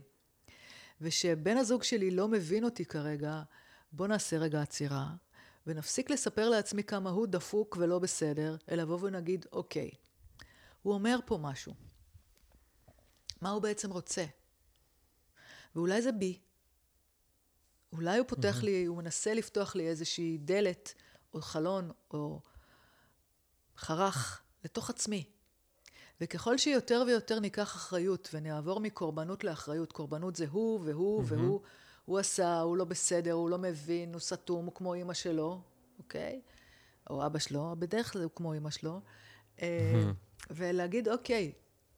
[1.01, 3.41] ושבן הזוג שלי לא מבין אותי כרגע,
[3.91, 5.07] בוא נעשה רגע עצירה,
[5.67, 9.91] ונפסיק לספר לעצמי כמה הוא דפוק ולא בסדר, אלא בוא ונגיד, אוקיי,
[10.81, 11.73] הוא אומר פה משהו.
[13.41, 14.25] מה הוא בעצם רוצה?
[15.75, 16.39] ואולי זה בי.
[17.95, 18.65] אולי הוא פותח mm-hmm.
[18.65, 20.93] לי, הוא מנסה לפתוח לי איזושהי דלת,
[21.33, 22.41] או חלון, או
[23.77, 25.23] חרך, לתוך עצמי.
[26.21, 31.33] וככל שיותר ויותר ניקח אחריות ונעבור מקורבנות לאחריות, קורבנות זה הוא והוא mm-hmm.
[31.33, 31.61] והוא,
[32.05, 35.61] הוא עשה, הוא לא בסדר, הוא לא מבין, הוא סתום, הוא כמו אימא שלו,
[35.99, 36.41] אוקיי?
[37.09, 39.01] או אבא שלו, בדרך כלל הוא כמו אימא שלו.
[39.57, 39.61] Mm-hmm.
[40.49, 41.51] ולהגיד, אוקיי,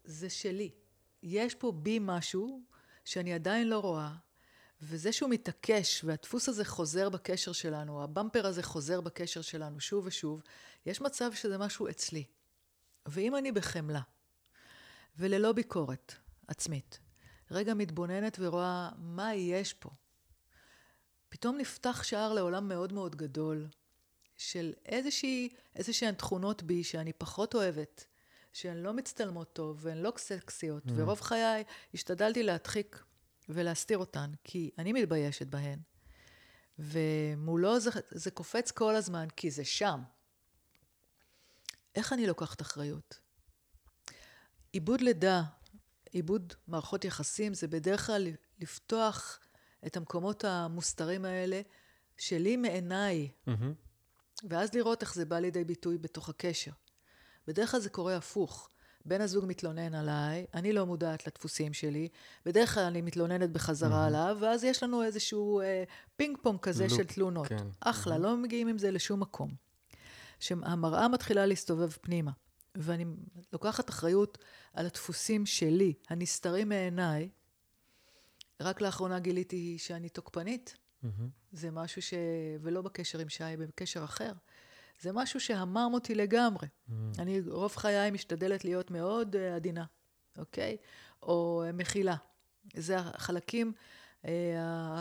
[0.04, 0.72] זה שלי.
[1.24, 2.62] יש פה בי משהו
[3.06, 4.16] שאני עדיין לא רואה,
[4.82, 10.42] וזה שהוא מתעקש, והדפוס הזה חוזר בקשר שלנו, הבמפר הזה חוזר בקשר שלנו שוב ושוב,
[10.86, 12.24] יש מצב שזה משהו אצלי.
[13.06, 14.02] ואם אני בחמלה,
[15.18, 16.16] וללא ביקורת
[16.48, 17.00] עצמית,
[17.52, 19.90] רגע מתבוננת ורואה מה יש פה,
[21.30, 23.68] פתאום נפתח שער לעולם מאוד מאוד גדול
[24.38, 28.06] של איזושהי, איזשהן תכונות בי שאני פחות אוהבת,
[28.54, 30.92] שהן לא מצטלמות טוב והן לא סקסיות, mm.
[30.96, 31.64] ורוב חיי
[31.94, 33.04] השתדלתי להדחיק
[33.50, 35.80] ולהסתיר אותן, כי אני מתביישת בהן.
[36.80, 40.02] ומולו זה, זה קופץ כל הזמן, כי זה שם.
[41.96, 43.20] איך אני לוקחת אחריות?
[44.72, 45.44] עיבוד לידה,
[46.12, 48.28] עיבוד מערכות יחסים, זה בדרך כלל
[48.60, 49.40] לפתוח
[49.86, 51.62] את המקומות המוסתרים האלה
[52.18, 53.52] שלי מעיניי, mm-hmm.
[54.50, 56.72] ואז לראות איך זה בא לידי ביטוי בתוך הקשר.
[57.48, 58.70] בדרך כלל זה קורה הפוך.
[59.08, 62.08] בן הזוג מתלונן עליי, אני לא מודעת לדפוסים שלי,
[62.46, 64.08] בדרך כלל אני מתלוננת בחזרה mm-hmm.
[64.08, 65.84] עליו, ואז יש לנו איזשהו אה,
[66.16, 67.48] פינג פונג כזה לוק, של תלונות.
[67.48, 67.68] כן.
[67.80, 68.20] אחלה, mm-hmm.
[68.20, 69.52] לא מגיעים עם זה לשום מקום.
[70.40, 72.32] שהמראה מתחילה להסתובב פנימה,
[72.76, 73.06] ואני
[73.54, 74.38] לוקחת אחריות
[74.74, 77.30] על הדפוסים שלי, הנסתרים מעיניי.
[78.60, 80.78] רק לאחרונה גיליתי שאני תוקפנית.
[81.04, 81.08] Mm-hmm.
[81.52, 82.14] זה משהו ש...
[82.62, 84.32] ולא בקשר עם שי, בקשר אחר.
[85.02, 86.68] זה משהו שהמם אותי לגמרי.
[86.68, 86.94] Mm.
[87.20, 89.86] אני רוב חיי משתדלת להיות מאוד uh, עדינה,
[90.38, 90.78] אוקיי?
[91.24, 92.16] או uh, מכילה.
[92.74, 93.74] זה החלקים,
[94.24, 94.28] uh,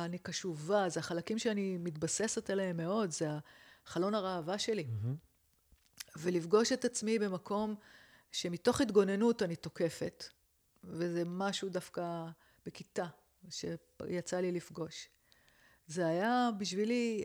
[0.05, 3.29] אני קשובה, זה החלקים שאני מתבססת עליהם מאוד, זה
[3.87, 4.87] החלון הראווה שלי.
[4.89, 5.27] Mm-hmm.
[6.17, 7.75] ולפגוש את עצמי במקום
[8.33, 10.25] שמתוך התגוננות אני תוקפת,
[10.85, 12.27] וזה משהו דווקא
[12.67, 13.07] בכיתה
[13.51, 15.09] שיצא לי לפגוש.
[15.87, 17.25] זה היה בשבילי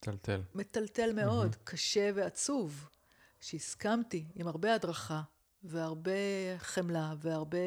[0.00, 0.42] מטלטל.
[0.54, 1.64] מטלטל מאוד, mm-hmm.
[1.64, 2.88] קשה ועצוב,
[3.40, 5.22] שהסכמתי עם הרבה הדרכה
[5.62, 6.12] והרבה
[6.58, 7.58] חמלה והרבה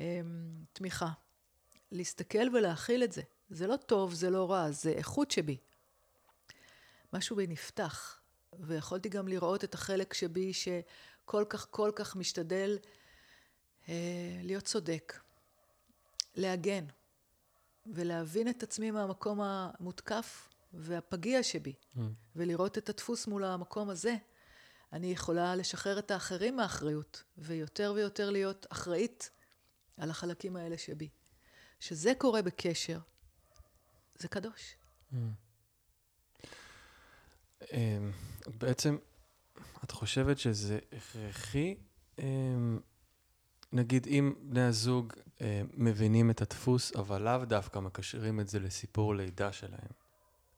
[0.00, 0.20] אה,
[0.72, 1.08] תמיכה.
[1.90, 3.22] להסתכל ולהכיל את זה.
[3.50, 5.56] זה לא טוב, זה לא רע, זה איכות שבי.
[7.12, 8.20] משהו בי נפתח,
[8.58, 12.78] ויכולתי גם לראות את החלק שבי שכל כך כל כך משתדל
[13.88, 13.94] אה,
[14.42, 15.20] להיות צודק,
[16.34, 16.84] להגן,
[17.86, 22.00] ולהבין את עצמי מהמקום המותקף והפגיע שבי, mm.
[22.36, 24.16] ולראות את הדפוס מול המקום הזה.
[24.92, 29.30] אני יכולה לשחרר את האחרים מהאחריות, ויותר ויותר להיות אחראית
[29.96, 31.08] על החלקים האלה שבי.
[31.80, 32.98] שזה קורה בקשר,
[34.18, 34.74] זה קדוש.
[35.12, 35.16] Mm.
[37.72, 38.12] אמ,
[38.58, 38.96] בעצם,
[39.84, 41.76] את חושבת שזה הכרחי?
[42.18, 42.80] אמ,
[43.72, 49.14] נגיד, אם בני הזוג אה, מבינים את הדפוס, אבל לאו דווקא מקשרים את זה לסיפור
[49.14, 50.01] לידה שלהם,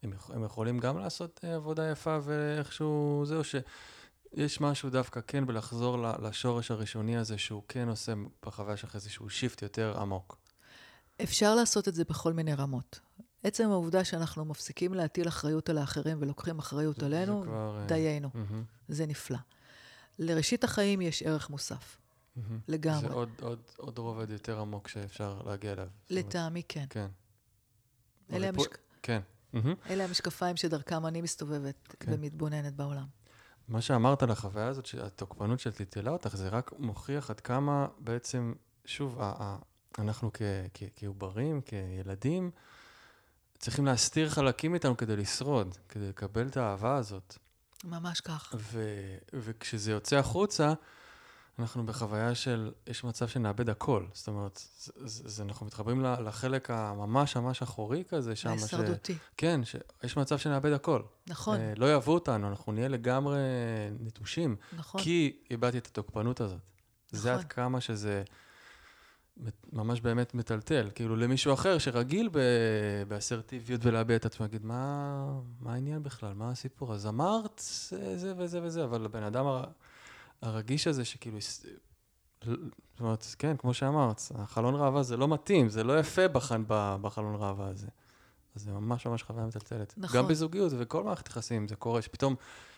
[0.04, 5.46] הם, הם יכולים גם לעשות אה, עבודה יפה ואיכשהו זה, או שיש משהו דווקא כן
[5.46, 8.12] בלחזור לשורש הראשוני הזה, שהוא כן עושה
[8.46, 10.38] בחוויה שלך איזשהו שיפט יותר עמוק?
[11.22, 13.00] אפשר לעשות את זה בכל מיני רמות.
[13.42, 17.86] עצם העובדה שאנחנו מפסיקים להטיל אחריות על האחרים ולוקחים אחריות זה, עלינו, זה כבר, אה,
[17.86, 18.28] דיינו.
[18.34, 18.64] Mm-hmm.
[18.88, 19.38] זה נפלא.
[20.18, 21.96] לראשית החיים יש ערך מוסף.
[22.36, 22.40] Mm-hmm.
[22.68, 23.08] לגמרי.
[23.08, 25.88] זה עוד, עוד, עוד רובד יותר עמוק שאפשר להגיע אליו.
[26.10, 26.84] לטעמי כן.
[26.90, 27.06] כן.
[28.32, 28.78] אלה, המשק...
[29.02, 29.20] כן.
[29.54, 29.90] Mm-hmm.
[29.90, 32.12] אלה המשקפיים שדרכם אני מסתובבת כן.
[32.14, 33.06] ומתבוננת בעולם.
[33.68, 38.52] מה שאמרת על החוויה הזאת, שהתוקפנות שטלטלה אותך, זה רק מוכיח עד כמה בעצם,
[38.84, 39.20] שוב,
[39.98, 40.30] אנחנו
[40.96, 42.50] כעוברים, כילדים,
[43.58, 47.38] צריכים להסתיר חלקים מאיתנו כדי לשרוד, כדי לקבל את האהבה הזאת.
[47.84, 48.54] ממש כך.
[48.58, 50.72] ו- וכשזה יוצא החוצה,
[51.58, 54.04] אנחנו בחוויה של, יש מצב שנאבד הכל.
[54.12, 58.48] זאת אומרת, זה, זה, אנחנו מתחברים לחלק הממש ממש אחורי כזה, שם.
[58.48, 59.14] ההישרדותי.
[59.36, 61.02] כן, שיש מצב שנאבד הכל.
[61.26, 61.60] נכון.
[61.60, 63.38] אה, לא יאהבו אותנו, אנחנו נהיה לגמרי
[64.00, 64.56] נטושים.
[64.76, 65.00] נכון.
[65.00, 66.58] כי איבדתי את התוקפנות הזאת.
[67.08, 67.20] נכון.
[67.20, 68.22] זה עד כמה שזה...
[69.72, 72.30] ממש באמת מטלטל, כאילו למישהו אחר שרגיל
[73.08, 76.94] באסרטיביות ולהביע את עצמו, להגיד, מה, מה העניין בכלל, מה הסיפור?
[76.94, 77.62] אז אמרת
[78.14, 79.64] זה וזה וזה, אבל לבן אדם הר,
[80.44, 85.98] הרגיש הזה שכאילו, זאת אומרת, כן, כמו שאמרת, החלון ראווה זה לא מתאים, זה לא
[85.98, 87.86] יפה בחן, בחלון ראווה הזה.
[88.54, 89.94] אז זה ממש ממש חוויה מטלטלת.
[89.96, 90.16] נכון.
[90.16, 92.34] גם בזוגיות וכל מערכת יחסים זה קורה, שפתאום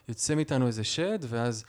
[0.08, 1.64] יוצא מאיתנו איזה שד, ואז,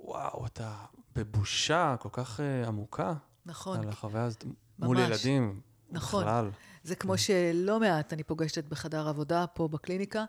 [0.00, 0.74] וואו, אתה
[1.16, 3.14] בבושה כל כך uh, עמוקה.
[3.46, 3.78] נכון.
[3.78, 4.44] על החוויה הזאת
[4.78, 5.60] מול ילדים,
[5.90, 6.24] נכון.
[6.24, 6.50] בכלל.
[6.84, 10.24] זה כמו שלא מעט אני פוגשת בחדר עבודה פה בקליניקה.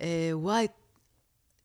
[0.00, 0.66] אה, וואי,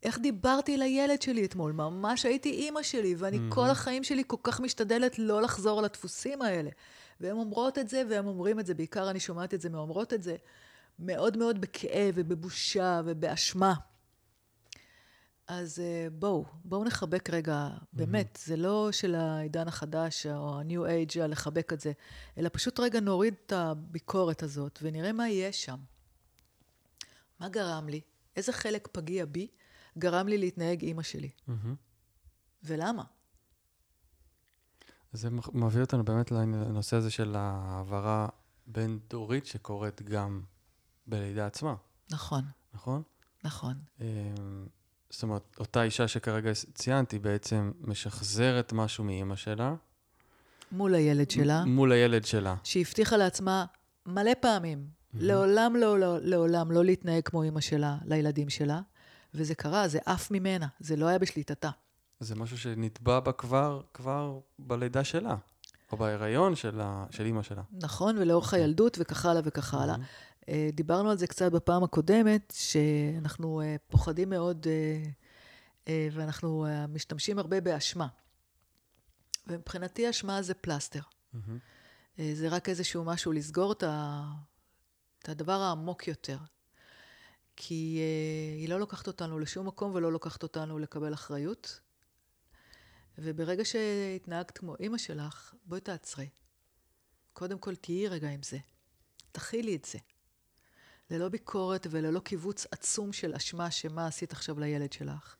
[0.04, 1.72] איך דיברתי לילד שלי אתמול?
[1.72, 3.54] ממש הייתי אימא שלי, ואני mm-hmm.
[3.56, 6.70] כל החיים שלי כל כך משתדלת לא לחזור על הדפוסים האלה.
[7.20, 10.24] והן אומרות את זה, והם אומרים את זה, בעיקר אני שומעת את זה מאומרות את
[10.24, 10.36] זה,
[11.00, 13.74] מאוד מאוד בכאב ובבושה ובאשמה.
[15.48, 17.86] אז uh, בואו, בואו נחבק רגע, mm-hmm.
[17.94, 21.92] באמת, זה לא של העידן החדש או ה-new age לחבק את זה,
[22.38, 25.78] אלא פשוט רגע נוריד את הביקורת הזאת ונראה מה יהיה שם.
[27.40, 28.02] מה גרם לי?
[28.36, 29.48] איזה חלק פגיע בי
[30.00, 31.30] גרם לי להתנהג אימא שלי?
[31.50, 31.76] Mm-hmm.
[32.64, 33.04] ולמה?
[35.14, 38.28] זה מביא אותנו באמת לנושא הזה של העברה
[38.68, 40.42] בין-דורית שקורית גם
[41.08, 41.76] בלידה עצמה.
[42.12, 42.44] נכון.
[42.74, 43.02] נכון?
[43.44, 43.74] נכון.
[44.02, 44.06] אמ,
[45.10, 49.76] זאת אומרת, אותה אישה שכרגע ציינתי בעצם משחזרת משהו מאימא שלה.
[50.72, 51.66] מול הילד שלה.
[51.66, 52.56] מול הילד שלה.
[52.64, 53.66] שהבטיחה לעצמה
[54.06, 55.18] מלא פעמים, mm-hmm.
[55.20, 58.82] לעולם לא, לא, לעולם לא להתנהג כמו אימא שלה לילדים שלה,
[59.34, 61.70] וזה קרה, זה עף ממנה, זה לא היה בשליטתה.
[62.20, 65.36] זה משהו שנתבע בה כבר, כבר בלידה שלה,
[65.92, 67.62] או בהיריון של, ה, של אימא שלה.
[67.72, 69.96] נכון, ולאורך הילדות וכך הלאה וכך הלאה.
[69.96, 70.50] Mm-hmm.
[70.74, 74.68] דיברנו על זה קצת בפעם הקודמת, שאנחנו אה, פוחדים מאוד
[75.88, 78.08] אה, ואנחנו משתמשים הרבה באשמה.
[79.48, 81.02] ומבחינתי אשמה זה פלסטר.
[81.36, 82.22] Mm-hmm.
[82.34, 84.24] זה רק איזשהו משהו לסגור את, ה...
[85.20, 86.38] את הדבר העמוק יותר.
[87.62, 88.02] כי
[88.58, 91.80] היא לא לוקחת אותנו לשום מקום ולא לוקחת אותנו לקבל אחריות.
[93.18, 96.30] וברגע שהתנהגת כמו אימא שלך, בואי תעצרי.
[97.34, 98.58] קודם כל תהיי רגע עם זה.
[99.32, 100.00] תכילי את זה.
[101.10, 105.36] ללא ביקורת וללא קיבוץ עצום של אשמה שמה עשית עכשיו לילד שלך.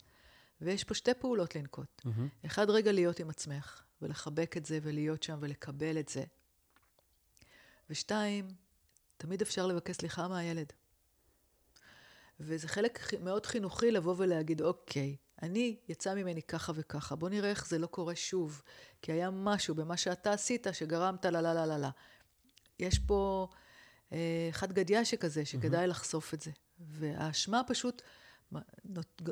[0.62, 2.02] ויש פה שתי פעולות לנקוט.
[2.06, 2.46] Mm-hmm.
[2.46, 6.24] אחד, רגע להיות עם עצמך, ולחבק את זה, ולהיות שם, ולקבל את זה.
[7.90, 8.48] ושתיים,
[9.18, 10.74] תמיד אפשר לבקש סליחה מהילד.
[12.40, 17.68] וזה חלק מאוד חינוכי לבוא ולהגיד, אוקיי, אני, יצא ממני ככה וככה, בוא נראה איך
[17.68, 18.62] זה לא קורה שוב.
[19.02, 21.90] כי היה משהו במה שאתה עשית שגרמת לה לה לה לה.
[22.80, 23.48] יש פה...
[24.14, 25.88] אה, חד גדיא שכזה, שכדאי mm-hmm.
[25.88, 26.52] לחשוף את זה.
[26.80, 28.02] והאשמה פשוט,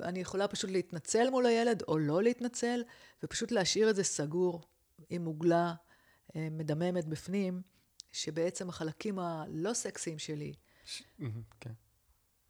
[0.03, 2.83] אני יכולה פשוט להתנצל מול הילד או לא להתנצל,
[3.23, 4.61] ופשוט להשאיר את זה סגור
[5.09, 5.73] עם מוגלה
[6.35, 7.61] אה, מדממת בפנים,
[8.11, 10.53] שבעצם החלקים הלא סקסיים שלי...
[10.85, 11.03] ש...
[11.59, 11.73] כן.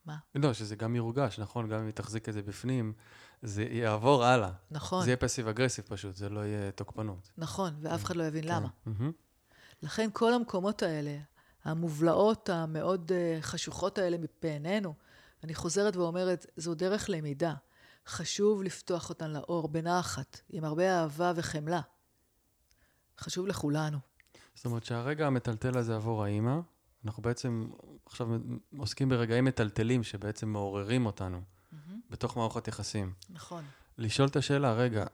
[0.07, 0.17] מה?
[0.35, 1.69] לא, שזה גם יורגש, נכון?
[1.69, 2.93] גם אם היא תחזיק את זה בפנים,
[3.41, 4.51] זה יעבור הלאה.
[4.71, 5.03] נכון.
[5.03, 7.31] זה יהיה פסיב אגרסיב פשוט, זה לא יהיה תוקפנות.
[7.37, 8.49] נכון, ואף אחד לא יבין כן.
[8.49, 8.67] למה.
[9.83, 11.17] לכן כל המקומות האלה,
[11.63, 14.93] המובלעות המאוד אה, חשוכות האלה מפעינינו,
[15.43, 17.53] אני חוזרת ואומרת, זו דרך למידה.
[18.07, 21.81] חשוב לפתוח אותן לאור בנחת, עם הרבה אהבה וחמלה.
[23.19, 23.97] חשוב לכולנו.
[24.55, 26.59] זאת אומרת שהרגע המטלטל הזה עבור האימא,
[27.05, 27.67] אנחנו בעצם
[28.05, 28.27] עכשיו
[28.77, 31.75] עוסקים ברגעים מטלטלים שבעצם מעוררים אותנו mm-hmm.
[32.09, 33.13] בתוך מערכות יחסים.
[33.29, 33.63] נכון.
[33.97, 35.05] לשאול את השאלה, רגע,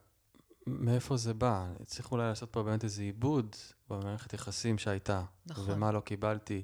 [0.67, 1.67] מאיפה זה בא?
[1.85, 3.55] צריך אולי לעשות פה באמת איזה עיבוד
[3.89, 5.23] במערכת יחסים שהייתה.
[5.45, 5.65] נכון.
[5.67, 6.63] ומה לא קיבלתי.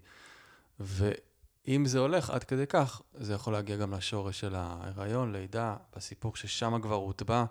[0.79, 6.36] ואם זה הולך עד כדי כך, זה יכול להגיע גם לשורש של ההיריון, לידה, בסיפור
[6.36, 7.45] ששם כבר הוטבע.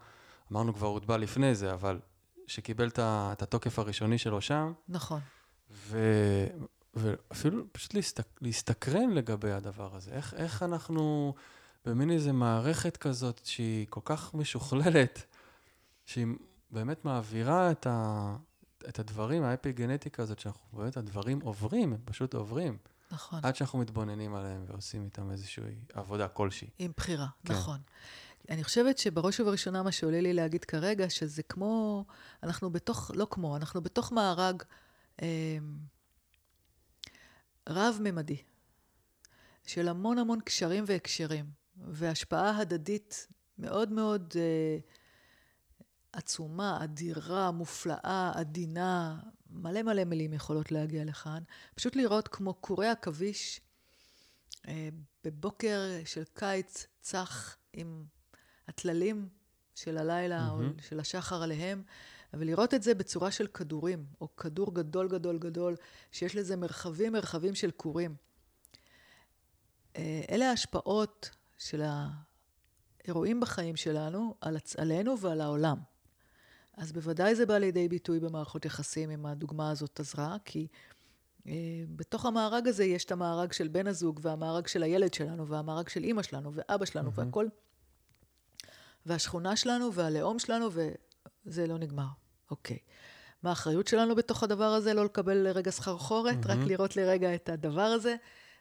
[0.52, 2.00] אמרנו כבר הוטבע לפני זה, אבל
[2.46, 4.72] שקיבל את התוקף הראשוני שלו שם.
[4.88, 5.20] נכון.
[5.70, 5.98] ו...
[6.98, 8.26] ואפילו פשוט להסתק...
[8.40, 10.10] להסתקרן לגבי הדבר הזה.
[10.10, 11.34] איך, איך אנחנו
[11.84, 15.26] במין איזה מערכת כזאת שהיא כל כך משוכללת,
[16.06, 16.26] שהיא
[16.70, 18.36] באמת מעבירה את, ה...
[18.88, 22.76] את הדברים, האפי-גנטיקה הזאת, שאנחנו באמת, הדברים עוברים, הם פשוט עוברים.
[23.10, 23.40] נכון.
[23.42, 26.68] עד שאנחנו מתבוננים עליהם ועושים איתם איזושהי עבודה כלשהי.
[26.78, 27.52] עם בחירה, כן.
[27.52, 27.78] נכון.
[28.50, 32.04] אני חושבת שבראש ובראשונה מה שעולה לי להגיד כרגע, שזה כמו,
[32.42, 34.62] אנחנו בתוך, לא כמו, אנחנו בתוך מארג
[35.22, 35.58] אה,
[37.68, 38.42] רב-ממדי,
[39.66, 43.26] של המון המון קשרים והקשרים, והשפעה הדדית
[43.58, 44.78] מאוד מאוד אה,
[46.12, 49.18] עצומה, אדירה, מופלאה, עדינה,
[49.50, 51.42] מלא מלא מילים יכולות להגיע לכאן.
[51.74, 53.60] פשוט לראות כמו קורי עכביש
[54.68, 54.88] אה,
[55.24, 58.04] בבוקר של קיץ צח עם
[58.68, 59.28] הטללים
[59.74, 60.52] של הלילה mm-hmm.
[60.52, 61.82] או של השחר עליהם,
[62.34, 65.76] ולראות את זה בצורה של כדורים, או כדור גדול גדול גדול,
[66.12, 68.14] שיש לזה מרחבים מרחבים של כורים.
[69.96, 71.82] אה, אלה ההשפעות של
[73.04, 75.78] האירועים בחיים שלנו, על, עלינו ועל העולם.
[76.76, 80.66] אז בוודאי זה בא לידי ביטוי במערכות יחסים, אם הדוגמה הזאת עזרה, כי
[81.46, 81.52] אה,
[81.96, 86.04] בתוך המארג הזה יש את המארג של בן הזוג, והמארג של הילד שלנו, והמארג של
[86.04, 87.20] אימא שלנו, ואבא שלנו, mm-hmm.
[87.24, 87.46] והכל.
[89.06, 90.68] והשכונה שלנו, והלאום שלנו,
[91.46, 92.06] וזה לא נגמר.
[92.50, 92.78] אוקיי.
[93.42, 94.94] מה האחריות שלנו בתוך הדבר הזה?
[94.94, 96.48] לא לקבל לרגע סחרחורת, mm-hmm.
[96.48, 98.16] רק לראות לרגע את הדבר הזה,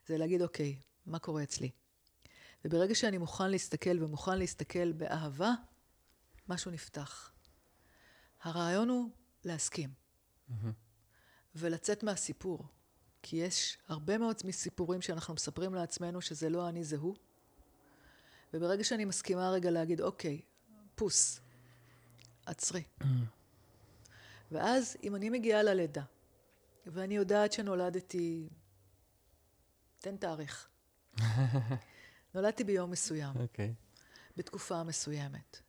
[0.06, 1.70] זה להגיד, אוקיי, מה קורה אצלי?
[2.66, 5.54] וברגע שאני מוכן להסתכל ומוכן להסתכל באהבה,
[6.50, 7.32] משהו נפתח.
[8.42, 9.10] הרעיון הוא
[9.46, 9.90] להסכים.
[10.50, 10.54] Mm-hmm.
[11.56, 12.68] ולצאת מהסיפור.
[13.24, 17.16] כי יש הרבה מאוד מסיפורים שאנחנו מספרים לעצמנו שזה לא אני, זה הוא.
[18.54, 20.42] וברגע שאני מסכימה רגע להגיד, אוקיי,
[20.96, 21.40] פוס,
[22.48, 22.84] עצרי.
[24.52, 26.04] ואז, אם אני מגיעה ללידה,
[26.86, 28.50] ואני יודעת שנולדתי,
[30.00, 30.70] תן תאריך.
[32.36, 33.36] נולדתי ביום מסוים.
[33.40, 33.74] אוקיי.
[33.78, 33.88] Okay.
[34.38, 35.62] בתקופה מסוימת.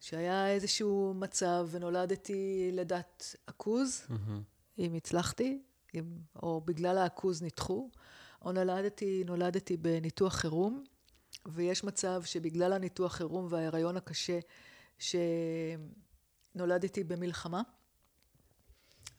[0.00, 4.78] שהיה איזשהו מצב ונולדתי לידת עכוז, mm-hmm.
[4.78, 5.62] אם הצלחתי,
[5.94, 6.04] אם,
[6.42, 7.90] או בגלל העכוז נדחו,
[8.44, 10.84] או נולדתי, נולדתי בניתוח חירום,
[11.46, 14.38] ויש מצב שבגלל הניתוח חירום וההיריון הקשה,
[16.54, 17.62] שנולדתי במלחמה,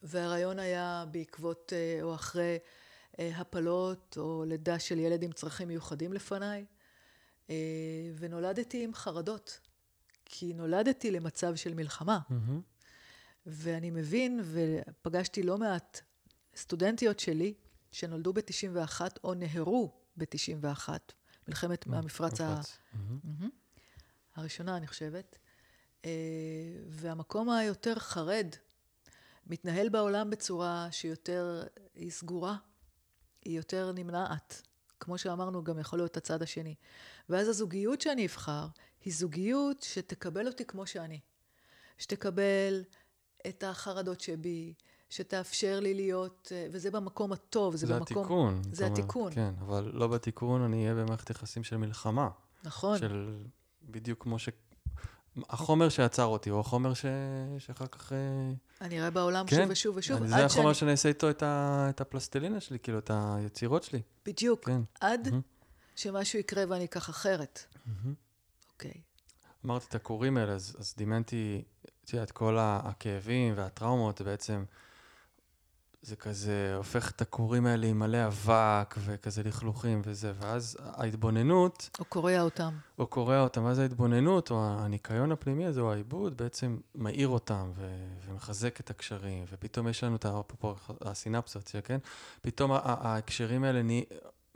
[0.04, 2.58] וההיריון היה בעקבות אה, או אחרי
[3.19, 6.65] אה, הפלות או לידה של ילד עם צרכים מיוחדים לפניי,
[7.50, 7.56] אה,
[8.17, 9.60] ונולדתי עם חרדות,
[10.26, 12.19] כי נולדתי למצב של מלחמה.
[12.30, 12.34] Mm-hmm.
[13.45, 16.02] ואני מבין, ופגשתי לא מעט
[16.56, 17.54] סטודנטיות שלי
[17.91, 20.89] שנולדו ב-91 או נהרו ב-91,
[21.48, 21.95] מלחמת mm-hmm.
[21.95, 22.62] המפרץ ה...
[22.62, 23.45] Mm-hmm.
[24.36, 25.38] הראשונה, אני חושבת.
[26.89, 28.48] והמקום היותר חרד
[29.48, 31.63] מתנהל בעולם בצורה שיותר,
[31.96, 32.56] היא סגורה,
[33.41, 34.62] היא יותר נמנעת.
[35.00, 36.76] כמו שאמרנו, גם יכול להיות הצד השני.
[37.30, 38.68] ואז הזוגיות שאני אבחר,
[39.06, 41.20] היא זוגיות שתקבל אותי כמו שאני.
[41.97, 42.84] שתקבל
[43.47, 44.74] את החרדות שבי,
[45.10, 48.18] שתאפשר לי להיות, וזה במקום הטוב, זה, זה במקום...
[48.18, 48.62] התיקון.
[48.72, 49.34] זה התיקון.
[49.34, 52.30] כן, אבל לא בתיקון אני אהיה במערכת יחסים של מלחמה.
[52.64, 52.97] נכון.
[52.97, 53.43] של
[53.84, 54.49] בדיוק כמו ש...
[55.50, 57.06] החומר שעצר אותי, הוא החומר ש...
[57.60, 58.14] שאחר כך...
[58.14, 58.18] אה,
[58.82, 59.56] אני אראה בעולם כן?
[59.56, 60.18] שוב ושוב ושוב.
[60.18, 60.74] אני, זה החומר שאני...
[60.74, 61.88] שאני אעשה איתו את, ה...
[61.90, 64.02] את הפלסטלינה שלי, כאילו, את היצירות שלי.
[64.26, 64.66] בדיוק.
[64.66, 64.82] כן.
[65.02, 65.96] עד mm-hmm.
[65.96, 67.66] שמשהו יקרה ואני אקח אחרת.
[67.74, 68.10] Mm-hmm.
[68.74, 69.02] אוקיי.
[69.66, 71.64] אמרתי את הקוראים האלה, אז, אז דימנתי,
[72.04, 74.64] את יודעת, כל הכאבים והטראומות, בעצם,
[76.06, 81.89] זה כזה הופך את הכורים האלה עם מלא אבק וכזה לכלוכים וזה, ואז ההתבוננות...
[81.99, 82.74] או קורע אותם.
[82.99, 88.08] או קורע אותם, ואז ההתבוננות, או הניקיון הפנימי הזה, או העיבוד, בעצם מאיר אותם ו-
[88.26, 90.26] ומחזק את הקשרים, ופתאום יש לנו את
[91.01, 91.97] הסינפסות, כן?
[92.41, 93.82] פתאום ההקשרים האלה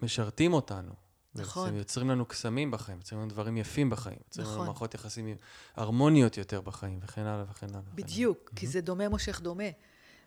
[0.01, 0.91] משרתים אותנו.
[1.35, 1.65] נכון.
[1.65, 4.57] בעצם יוצרים לנו קסמים בחיים, יוצרים לנו דברים יפים בחיים, יוצרים נכון.
[4.57, 5.35] לנו מערכות יחסים
[5.75, 7.81] הרמוניות יותר בחיים, וכן הלאה וכן הלאה.
[7.95, 9.63] בדיוק, וכן כי זה דומה מושך דומה.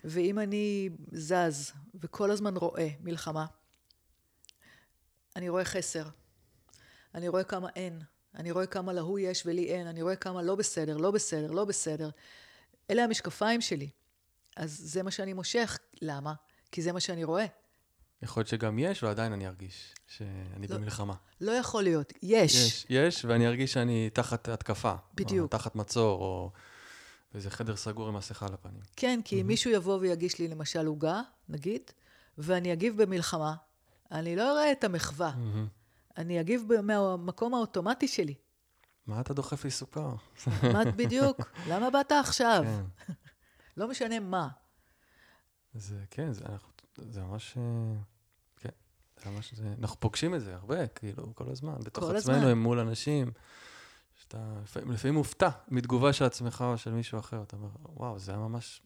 [0.04, 3.46] ואם אני זז וכל הזמן רואה מלחמה,
[5.36, 6.04] אני רואה חסר.
[7.14, 8.02] אני רואה כמה אין.
[8.34, 9.86] אני רואה כמה להוא יש ולי אין.
[9.86, 12.10] אני רואה כמה לא בסדר, לא בסדר, לא בסדר.
[12.90, 13.90] אלה המשקפיים שלי.
[14.56, 15.78] אז זה מה שאני מושך.
[16.02, 16.34] למה?
[16.72, 17.46] כי זה מה שאני רואה.
[18.22, 21.14] יכול להיות שגם יש, ועדיין אני ארגיש שאני לא, במלחמה.
[21.40, 22.12] לא יכול להיות.
[22.22, 22.54] יש.
[22.54, 24.94] יש, יש, ואני ארגיש שאני תחת התקפה.
[25.14, 25.52] בדיוק.
[25.52, 26.52] או תחת מצור, או
[27.34, 28.80] איזה חדר סגור עם מסכה על הפנים.
[28.96, 29.48] כן, כי אם mm-hmm.
[29.48, 31.82] מישהו יבוא ויגיש לי למשל עוגה, נגיד,
[32.38, 33.54] ואני אגיב במלחמה,
[34.10, 35.30] אני לא אראה את המחווה.
[35.30, 36.18] Mm-hmm.
[36.18, 38.34] אני אגיב מהמקום האוטומטי שלי.
[39.06, 40.14] מה אתה דוחף לי סוכר?
[40.62, 41.36] מה בדיוק?
[41.70, 42.64] למה באת עכשיו?
[42.64, 43.12] כן.
[43.76, 44.48] לא משנה מה.
[45.74, 46.44] זה, כן, זה,
[46.96, 47.58] זה ממש...
[47.58, 47.62] אה,
[49.26, 51.74] ממש זה, אנחנו פוגשים את זה הרבה, כאילו, כל הזמן.
[51.84, 52.58] בתוך כל עצמנו, הזמן.
[52.58, 53.30] מול אנשים,
[54.32, 57.42] שאתה לפעמים, לפעמים מופתע מתגובה של עצמך או של מישהו אחר.
[57.42, 58.82] אתה אומר, וואו, זה היה ממש...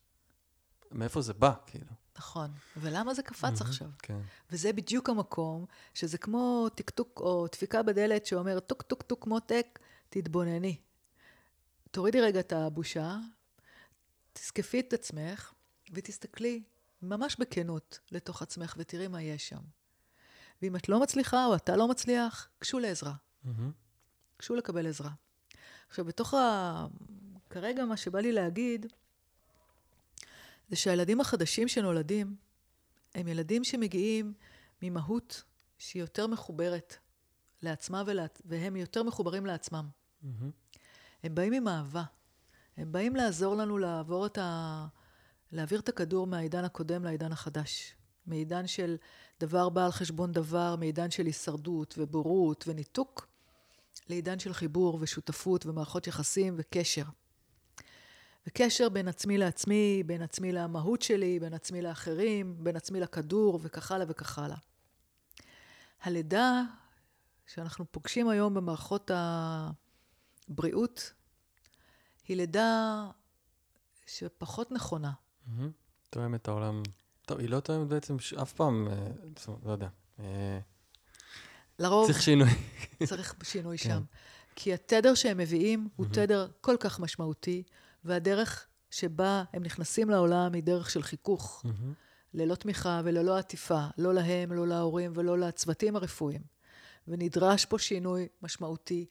[0.93, 1.93] מאיפה זה בא, כאילו.
[2.19, 2.51] נכון.
[2.77, 3.89] ולמה זה קפץ עכשיו?
[3.99, 4.21] כן.
[4.51, 9.79] וזה בדיוק המקום, שזה כמו טקטוק או דפיקה בדלת שאומר, טוק טוק טוק מותק,
[10.09, 10.77] תתבונני.
[11.91, 13.17] תורידי רגע את הבושה,
[14.33, 15.53] תזקפי את עצמך
[15.93, 16.63] ותסתכלי
[17.03, 19.63] ממש בכנות לתוך עצמך ותראי מה יש שם.
[20.63, 23.15] ואם את לא מצליחה או אתה לא מצליח, גשו לעזרה.
[24.39, 25.11] גשו לקבל עזרה.
[25.89, 26.87] עכשיו, בתוך ה...
[27.51, 28.87] כרגע מה שבא לי להגיד,
[30.69, 32.37] זה שהילדים החדשים שנולדים,
[33.15, 34.33] הם ילדים שמגיעים
[34.83, 35.43] ממהות
[35.79, 36.97] שהיא יותר מחוברת
[37.63, 38.27] לעצמה, ולה...
[38.45, 39.89] והם יותר מחוברים לעצמם.
[39.89, 40.79] Mm-hmm.
[41.23, 42.05] הם באים עם אהבה.
[42.77, 44.87] הם באים לעזור לנו לעבור את ה...
[45.53, 47.95] להעביר את הכדור מהעידן הקודם לעידן החדש.
[48.27, 48.97] מעידן של
[49.41, 53.29] דבר בא על חשבון דבר, מעידן של הישרדות ובורות וניתוק,
[54.09, 57.05] לעידן של חיבור ושותפות ומערכות יחסים וקשר.
[58.47, 63.93] וקשר בין עצמי לעצמי, בין עצמי למהות שלי, בין עצמי לאחרים, בין עצמי לכדור וכך
[63.93, 64.57] הלאה וכך הלאה.
[66.03, 66.63] הלידה
[67.47, 69.11] שאנחנו פוגשים היום במערכות
[70.49, 71.13] הבריאות
[72.29, 73.07] היא לידה
[74.07, 75.13] שפחות נכונה.
[76.11, 76.83] תואם את העולם
[77.27, 79.09] טוב, היא לא תואמת בעצם אף פעם, אה,
[79.65, 79.89] לא יודע.
[81.79, 82.07] לרוב...
[82.07, 82.49] צריך שינוי.
[83.05, 83.89] צריך שינוי כן.
[83.89, 84.03] שם.
[84.57, 87.63] כי התדר שהם מביאים הוא תדר כל כך משמעותי,
[88.05, 91.65] והדרך שבה הם נכנסים לעולם היא דרך של חיכוך.
[92.35, 96.43] ללא תמיכה וללא עטיפה, לא להם, לא להורים ולא לצוותים הרפואיים.
[97.09, 99.07] ונדרש פה שינוי משמעותי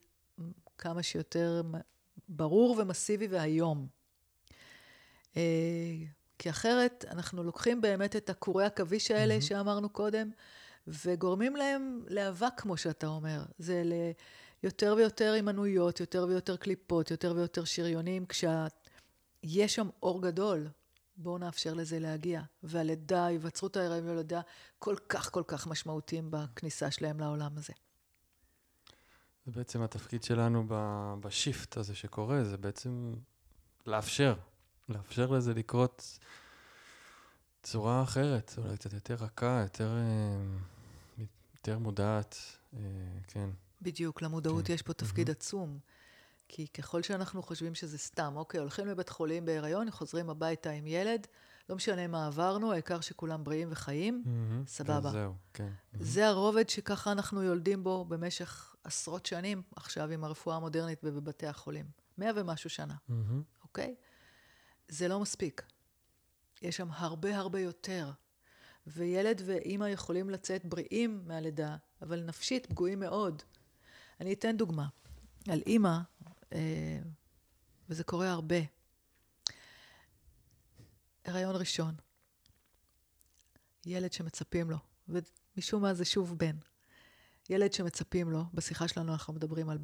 [0.77, 1.61] כמה שיותר
[2.29, 3.87] ברור ומסיבי והיום.
[5.37, 5.41] אה,
[6.39, 9.41] כי אחרת אנחנו לוקחים באמת את הקורי עכביש האלה mm-hmm.
[9.41, 10.29] שאמרנו קודם,
[10.87, 13.43] וגורמים להם לאבק, כמו שאתה אומר.
[13.57, 13.83] זה
[14.63, 20.67] ליותר ויותר הימנויות, יותר ויותר קליפות, יותר ויותר שריונים, כשיש שם אור גדול.
[21.17, 22.41] בואו נאפשר לזה להגיע.
[22.63, 24.41] והלידה, היווצרות ההיריון והלידה,
[24.79, 27.73] כל כך כל כך משמעותיים בכניסה שלהם לעולם הזה.
[29.45, 30.65] זה בעצם התפקיד שלנו
[31.19, 33.13] בשיפט הזה שקורה, זה בעצם
[33.85, 34.35] לאפשר,
[34.89, 36.19] לאפשר לזה לקרות
[37.63, 40.74] צורה אחרת, אולי קצת יותר רכה, יותר, אה,
[41.67, 42.37] יותר מודעת,
[42.73, 42.79] אה,
[43.27, 43.49] כן.
[43.81, 44.73] בדיוק, למודעות כן.
[44.73, 45.31] יש פה תפקיד mm-hmm.
[45.31, 45.79] עצום.
[46.47, 51.27] כי ככל שאנחנו חושבים שזה סתם, אוקיי, הולכים לבית חולים בהיריון, חוזרים הביתה עם ילד,
[51.69, 54.69] לא משנה מה עברנו, העיקר שכולם בריאים וחיים, mm-hmm.
[54.69, 55.11] סבבה.
[55.11, 55.67] זהו, כן.
[55.69, 55.97] Mm-hmm.
[55.99, 61.85] זה הרובד שככה אנחנו יולדים בו במשך עשרות שנים, עכשיו עם הרפואה המודרנית ובבתי החולים.
[62.17, 63.63] מאה ומשהו שנה, mm-hmm.
[63.63, 63.95] אוקיי?
[64.87, 65.61] זה לא מספיק.
[66.61, 68.11] יש שם הרבה הרבה יותר.
[68.87, 73.43] וילד ואימא יכולים לצאת בריאים מהלידה, אבל נפשית פגועים מאוד.
[74.21, 74.87] אני אתן דוגמה
[75.49, 75.97] על אימא,
[76.53, 76.99] אה,
[77.89, 78.55] וזה קורה הרבה.
[81.25, 81.95] הריון ראשון,
[83.85, 84.77] ילד שמצפים לו,
[85.07, 86.55] ומשום מה זה שוב בן.
[87.49, 89.77] ילד שמצפים לו, בשיחה שלנו אנחנו מדברים על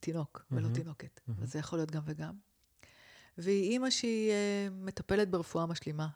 [0.00, 0.54] תינוק mm-hmm.
[0.56, 1.32] ולא תינוקת, mm-hmm.
[1.38, 2.34] וזה יכול להיות גם וגם.
[3.38, 6.08] והיא אימא שהיא uh, מטפלת ברפואה משלימה.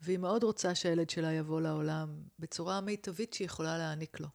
[0.00, 4.28] והיא מאוד רוצה שהילד שלה יבוא לעולם בצורה המיטבית שהיא יכולה להעניק לו.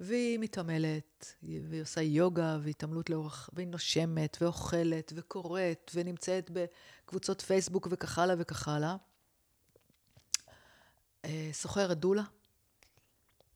[0.00, 8.18] והיא מתעמלת, והיא עושה יוגה והתעמלות לאורך, והיא נושמת ואוכלת וקוראת ונמצאת בקבוצות פייסבוק וכך
[8.18, 8.96] הלאה וכך הלאה.
[11.24, 12.22] אה, סוחרת דולה,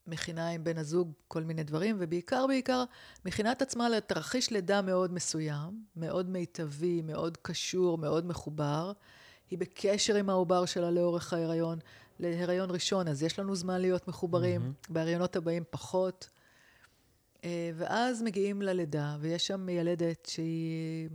[0.06, 2.84] מכינה עם בן הזוג כל מיני דברים, ובעיקר, בעיקר,
[3.24, 8.92] מכינה את עצמה לתרחיש לידה מאוד מסוים, מאוד מיטבי, מאוד קשור, מאוד מחובר.
[9.50, 11.78] היא בקשר עם העובר שלה לאורך ההיריון,
[12.20, 14.92] להיריון ראשון, אז יש לנו זמן להיות מחוברים, mm-hmm.
[14.92, 16.28] בהריונות הבאים פחות.
[17.44, 21.08] אה, ואז מגיעים ללידה, ויש שם מיילדת שהיא...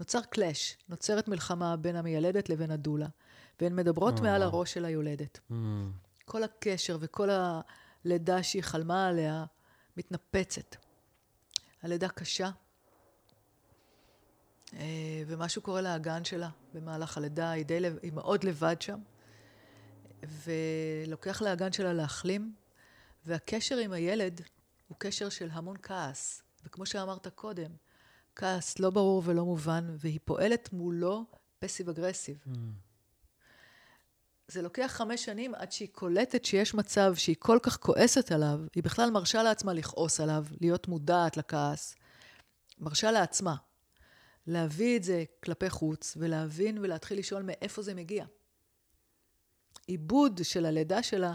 [0.00, 3.06] נוצר קלאש, נוצרת מלחמה בין המיילדת לבין הדולה,
[3.60, 4.22] והן מדברות oh.
[4.22, 5.40] מעל הראש של היולדת.
[5.50, 5.54] Mm.
[6.24, 7.28] כל הקשר וכל
[8.04, 9.44] הלידה שהיא חלמה עליה
[9.96, 10.76] מתנפצת.
[11.82, 12.50] הלידה קשה, אה,
[15.26, 18.98] ומשהו קורה לאגן שלה במהלך הלידה, היא, די, היא מאוד לבד שם,
[20.22, 22.54] ולוקח לאגן שלה להחלים,
[23.26, 24.40] והקשר עם הילד
[24.88, 27.70] הוא קשר של המון כעס, וכמו שאמרת קודם,
[28.36, 31.24] כעס לא ברור ולא מובן, והיא פועלת מולו
[31.58, 32.44] פסיב אגרסיב.
[32.46, 32.50] Mm.
[34.48, 38.82] זה לוקח חמש שנים עד שהיא קולטת שיש מצב שהיא כל כך כועסת עליו, היא
[38.82, 41.94] בכלל מרשה לעצמה לכעוס עליו, להיות מודעת לכעס.
[42.78, 43.54] מרשה לעצמה
[44.46, 48.26] להביא את זה כלפי חוץ, ולהבין ולהתחיל לשאול מאיפה זה מגיע.
[49.86, 51.32] עיבוד של הלידה שלה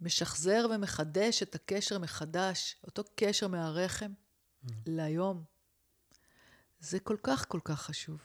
[0.00, 4.72] משחזר ומחדש את הקשר מחדש, אותו קשר מהרחם mm.
[4.86, 5.44] להיום.
[6.80, 8.20] זה כל כך כל כך חשוב.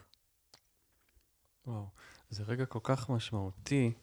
[1.68, 1.88] וואו,
[2.30, 3.94] זה רגע כל כך משמעותי,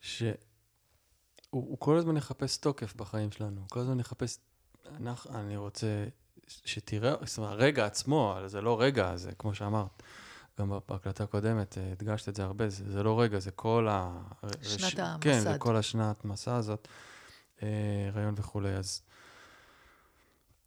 [0.00, 0.38] שהוא
[1.78, 4.38] כל הזמן יחפש תוקף בחיים שלנו, כל הזמן יחפש,
[5.30, 6.06] אני רוצה
[6.46, 10.02] שתראה, זאת אומרת, הרגע עצמו, זה לא רגע, זה כמו שאמרת,
[10.60, 14.22] גם בהקלטה הקודמת אה, הדגשת את זה הרבה, זה, זה לא רגע, זה כל ה...
[14.62, 14.94] שנת רש...
[14.94, 15.18] המסד.
[15.20, 16.88] כן, זה כל השנת מסע הזאת,
[17.62, 17.68] אה,
[18.14, 19.02] רעיון וכולי, אז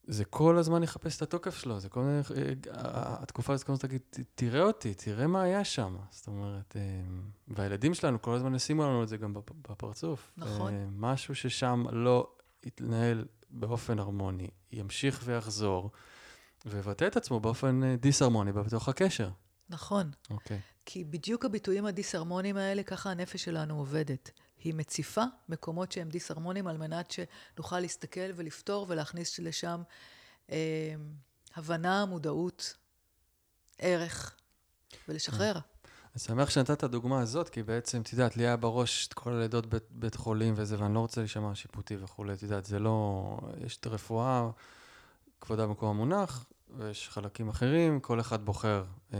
[0.07, 2.53] זה כל הזמן יחפש את התוקף שלו, זה כל הזמן, אה,
[3.21, 4.01] התקופה הזאת כל הזמן תגיד,
[4.35, 5.97] תראה אותי, תראה מה היה שם.
[6.11, 6.75] זאת אומרת,
[7.47, 9.33] והילדים שלנו כל הזמן ישימו לנו את זה גם
[9.69, 10.31] בפרצוף.
[10.37, 10.73] נכון.
[10.97, 12.27] משהו ששם לא
[12.65, 15.91] התנהל באופן הרמוני, ימשיך ויחזור,
[16.65, 19.29] ויבטא את עצמו באופן דיסהרמוני בתוך הקשר.
[19.69, 20.11] נכון.
[20.29, 20.57] אוקיי.
[20.57, 20.79] Okay.
[20.85, 24.31] כי בדיוק הביטויים הדיסהרמוניים האלה, ככה הנפש שלנו עובדת.
[24.63, 29.81] היא מציפה מקומות שהם דיסהרמוניים על מנת שנוכל להסתכל ולפתור ולהכניס לשם
[30.51, 30.93] אה,
[31.55, 32.73] הבנה, מודעות,
[33.77, 34.35] ערך,
[35.07, 35.59] ולשחרר.
[36.13, 39.33] אני שמח שנתת את הדוגמה הזאת, כי בעצם, את יודעת, לי היה בראש את כל
[39.33, 43.37] הלידות בית, בית חולים וזה, ואני לא רוצה להישמע שיפוטי וכולי, את יודעת, זה לא...
[43.65, 44.49] יש את הרפואה,
[45.41, 46.45] כבודה במקום המונח,
[46.77, 48.83] ויש חלקים אחרים, כל אחד בוחר.
[49.13, 49.17] אמ,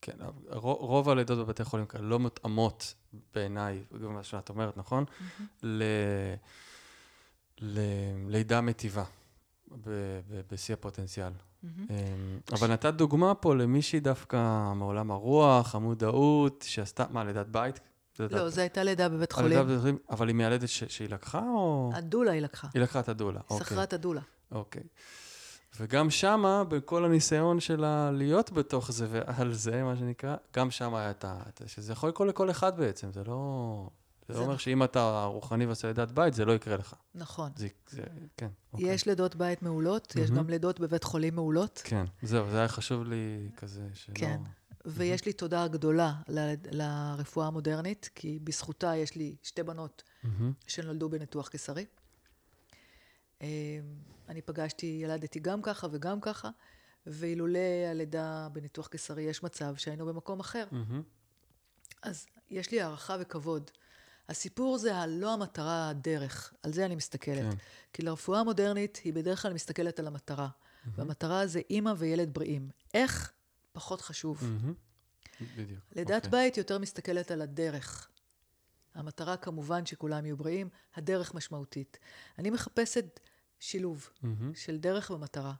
[0.00, 0.16] כן,
[0.50, 2.94] רוב הלידות בבתי חולים כאלה לא מותאמות
[3.34, 5.04] בעיניי, גם מה שאת אומרת, נכון?
[5.04, 5.66] Mm-hmm.
[7.58, 9.04] ללידה מטיבה
[10.50, 11.32] בשיא הפוטנציאל.
[11.64, 12.54] Mm-hmm.
[12.54, 17.80] אבל נתת דוגמה פה למישהי דווקא מעולם הרוח, המודעות, שעשתה, מה, לידת בית?
[18.18, 19.58] לא, זו הייתה לידה בבית חולים.
[20.10, 21.90] אבל היא מיילדת שהיא לקחה, או...
[21.94, 22.68] הדולה היא לקחה.
[22.74, 23.66] היא לקחה את הדולה, אוקיי.
[23.66, 24.20] שכרה את הדולה.
[24.52, 24.82] אוקיי.
[25.80, 31.10] וגם שמה, בכל הניסיון שלה להיות בתוך זה ועל זה, מה שנקרא, גם שמה היה
[31.10, 31.38] את ה...
[31.66, 33.88] שזה יכול לקרות לכל אחד בעצם, זה לא...
[34.28, 34.56] זה, לא אומר.
[34.56, 36.94] שאם אתה רוחני ועושה לידת בית, זה לא יקרה לך.
[37.14, 37.52] נכון.
[37.56, 38.02] זה, זה,
[38.36, 38.88] כן, אוקיי.
[38.88, 40.20] יש לידות בית מעולות, mm-hmm.
[40.20, 41.82] יש גם לידות בבית חולים מעולות.
[41.84, 44.14] כן, זהו, זה היה חשוב לי כזה שלא...
[44.14, 44.40] כן,
[44.84, 45.26] ויש mm-hmm.
[45.26, 50.28] לי תודה גדולה ל, לרפואה המודרנית, כי בזכותה יש לי שתי בנות mm-hmm.
[50.66, 51.84] שנולדו בניתוח קיסרי.
[53.40, 53.46] אמ,
[54.28, 56.50] אני פגשתי, ילדתי גם ככה וגם ככה,
[57.06, 57.58] ואילולא
[57.90, 60.64] הלידה בניתוח קיסרי, יש מצב שהיינו במקום אחר.
[60.70, 61.02] Mm-hmm.
[62.02, 63.70] אז יש לי הערכה וכבוד.
[64.28, 66.54] הסיפור זה הלא המטרה, הדרך.
[66.62, 67.52] על זה אני מסתכלת.
[67.52, 67.58] כן.
[67.92, 70.48] כי לרפואה המודרנית, היא בדרך כלל מסתכלת על המטרה.
[70.48, 70.88] Mm-hmm.
[70.94, 72.70] והמטרה זה אימא וילד בריאים.
[72.94, 73.32] איך?
[73.72, 74.40] פחות חשוב.
[74.40, 75.44] Mm-hmm.
[75.56, 75.80] בדיוק.
[75.96, 76.26] לידת okay.
[76.26, 76.30] אוקיי.
[76.30, 78.08] בית יותר מסתכלת על הדרך.
[78.94, 81.98] המטרה כמובן שכולם יהיו בריאים, הדרך משמעותית.
[82.38, 83.20] אני מחפשת
[83.60, 84.26] שילוב mm-hmm.
[84.54, 85.54] של דרך ומטרה.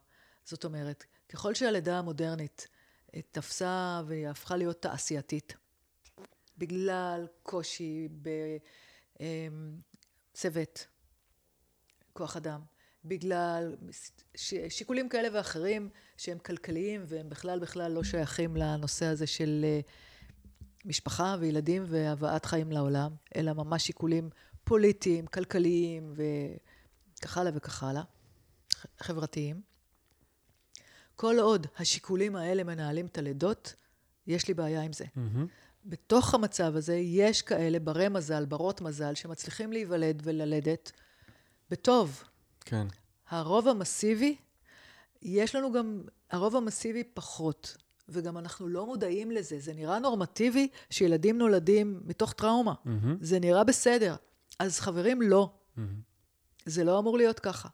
[0.45, 2.67] זאת אומרת, ככל שהלידה המודרנית
[3.15, 5.55] אה, תפסה והיא הפכה להיות תעשייתית,
[6.57, 8.07] בגלל קושי
[10.31, 10.95] בצוות, אמ,
[12.13, 12.61] כוח אדם,
[13.05, 13.75] בגלל
[14.69, 19.79] שיקולים כאלה ואחרים שהם כלכליים והם בכלל בכלל לא שייכים לנושא הזה של אה,
[20.85, 24.29] משפחה וילדים והבאת חיים לעולם, אלא ממש שיקולים
[24.63, 28.03] פוליטיים, כלכליים וכך הלאה וכך הלאה,
[28.99, 29.61] חברתיים.
[31.15, 33.75] כל עוד השיקולים האלה מנהלים את הלידות,
[34.27, 35.05] יש לי בעיה עם זה.
[35.05, 35.64] Mm-hmm.
[35.85, 40.91] בתוך המצב הזה יש כאלה ברי מזל, ברות מזל, שמצליחים להיוולד וללדת
[41.69, 42.23] בטוב.
[42.61, 42.87] כן.
[43.29, 44.35] הרוב המסיבי,
[45.21, 47.77] יש לנו גם, הרוב המסיבי פחות.
[48.09, 49.59] וגם אנחנו לא מודעים לזה.
[49.59, 52.73] זה נראה נורמטיבי שילדים נולדים מתוך טראומה.
[52.85, 54.15] מהמם, זה נראה בסדר.
[54.59, 55.51] אז חברים, לא.
[55.77, 56.01] מהמם.
[56.65, 57.69] זה לא אמור להיות ככה.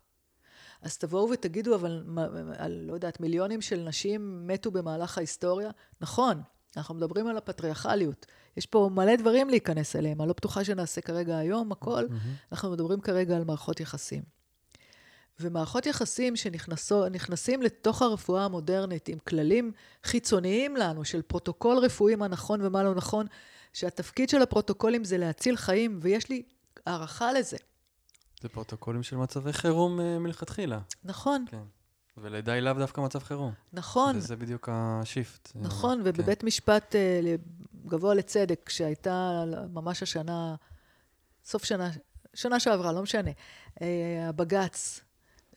[0.81, 5.69] אז תבואו ותגידו, אבל, מה- על, לא יודעת, מיליונים של נשים מתו במהלך ההיסטוריה?
[6.01, 6.41] נכון,
[6.77, 8.25] אנחנו מדברים על הפטריארכליות.
[8.57, 12.07] יש פה מלא דברים להיכנס אליהם, אני לא בטוחה שנעשה כרגע היום הכל.
[12.09, 12.19] מהמם.
[12.51, 14.23] אנחנו מדברים כרגע על מערכות יחסים.
[15.39, 19.71] ומערכות יחסים שנכנסים לתוך הרפואה המודרנית עם כללים
[20.03, 23.25] חיצוניים לנו, של פרוטוקול רפואי, מה נכון ומה לא נכון,
[23.73, 26.43] שהתפקיד של הפרוטוקולים זה להציל חיים, ויש לי
[26.85, 27.57] הערכה לזה.
[28.41, 30.79] זה פרוטוקולים של מצבי חירום אה, מלכתחילה.
[31.03, 31.63] נכון, כן.
[32.17, 33.53] ולידה היא לאו דווקא מצב חירום.
[33.73, 34.17] נכון.
[34.17, 35.51] וזה בדיוק השיפט.
[35.55, 36.09] נכון, כן.
[36.09, 37.35] ובבית משפט אה,
[37.85, 39.43] גבוה לצדק, שהייתה
[39.73, 40.55] ממש השנה,
[41.43, 41.89] סוף שנה,
[42.33, 43.31] שנה שעברה, לא משנה,
[43.81, 44.99] אה, הבג"ץ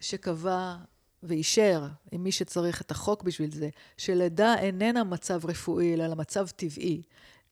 [0.00, 0.76] שקבע
[1.22, 7.02] ואישר, עם מי שצריך את החוק בשביל זה, שלידה איננה מצב רפואי, אלא מצב טבעי.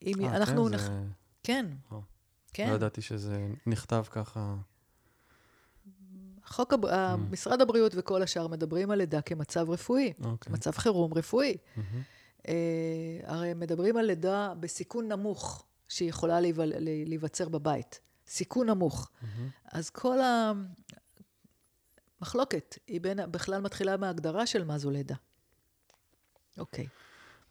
[0.03, 0.65] אם אה, אנחנו...
[0.65, 0.81] כן, נח...
[0.81, 0.93] זה...
[1.43, 2.03] כן, וואו.
[2.53, 2.69] כן.
[2.71, 4.55] לא ידעתי שזה נכתב ככה.
[6.47, 6.85] חוק, הב...
[6.85, 6.89] mm.
[7.31, 10.53] משרד הבריאות וכל השאר מדברים על לידה כמצב רפואי, אוקיי.
[10.53, 11.57] מצב חירום רפואי.
[11.77, 12.03] מהמם.
[12.49, 12.55] אה,
[13.25, 16.73] הרי מדברים על לידה בסיכון נמוך, שהיא יכולה להיוול-
[17.07, 18.01] להיווצר בבית.
[18.27, 19.11] סיכון נמוך.
[19.23, 19.49] מהמם.
[19.73, 20.19] אז כל
[22.21, 25.15] המחלוקת היא בין, בכלל מתחילה מההגדרה של מה זו לידה.
[26.59, 26.87] אוקיי.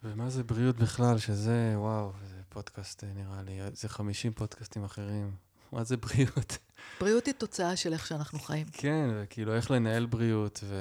[0.04, 5.32] ומה זה בריאות בכלל, שזה, וואו, זה פודקאסט אה, נראה לי, זה 50 פודקאסטים אחרים.
[5.72, 6.58] מה זה בריאות?
[7.00, 8.68] בריאות היא תוצאה של איך שאנחנו חיים.
[8.72, 10.76] כן, וכאילו איך לנהל בריאות, ו...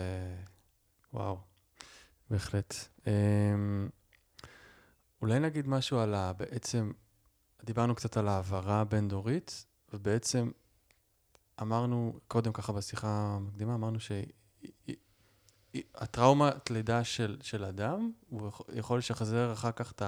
[1.12, 1.38] וואו,
[2.30, 2.74] בהחלט.
[3.06, 3.88] אמ,
[5.22, 6.32] אולי נגיד משהו על ה...
[6.32, 6.92] בעצם,
[7.64, 10.50] דיברנו קצת על העברה הבין-דורית, ובעצם
[11.62, 13.98] אמרנו, קודם ככה בשיחה המקדימה, אמרנו
[15.74, 20.02] שהטראומת לידה של, של אדם, הוא יכול- לשחזר אחר כך את,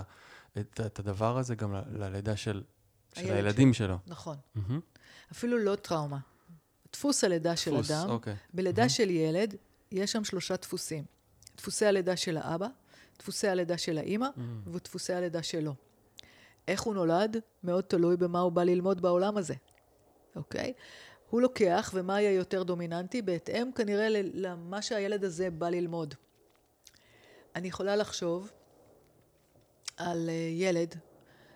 [0.59, 2.63] את, את הדבר הזה גם ל- ללידה של,
[3.15, 3.97] של הילד הילדים שלו.
[4.07, 4.37] נכון.
[4.55, 4.81] מהמם.
[5.33, 6.19] אפילו לא טראומה.
[6.93, 8.35] דפוס הלידה של דפוס, אדם, אוקיי.
[8.55, 9.55] בלידה של ילד,
[9.93, 11.05] יש שם שלושה דפוסים.
[11.57, 12.67] דפוסי הלידה של האבא,
[13.19, 14.41] דפוסי הלידה של האימא, Mm.
[14.73, 15.75] ודפוסי הלידה שלו.
[16.69, 19.55] איך הוא נולד, מאוד תלוי במה הוא בא ללמוד בעולם הזה,
[20.37, 20.73] אוקיי?
[21.31, 23.23] הוא לוקח, ומה יהיה יותר דומיננטי?
[23.23, 26.15] בהתאם כנראה למה שהילד הזה בא ללמוד.
[27.57, 28.51] אני יכולה לחשוב
[29.97, 30.95] על אה, ילד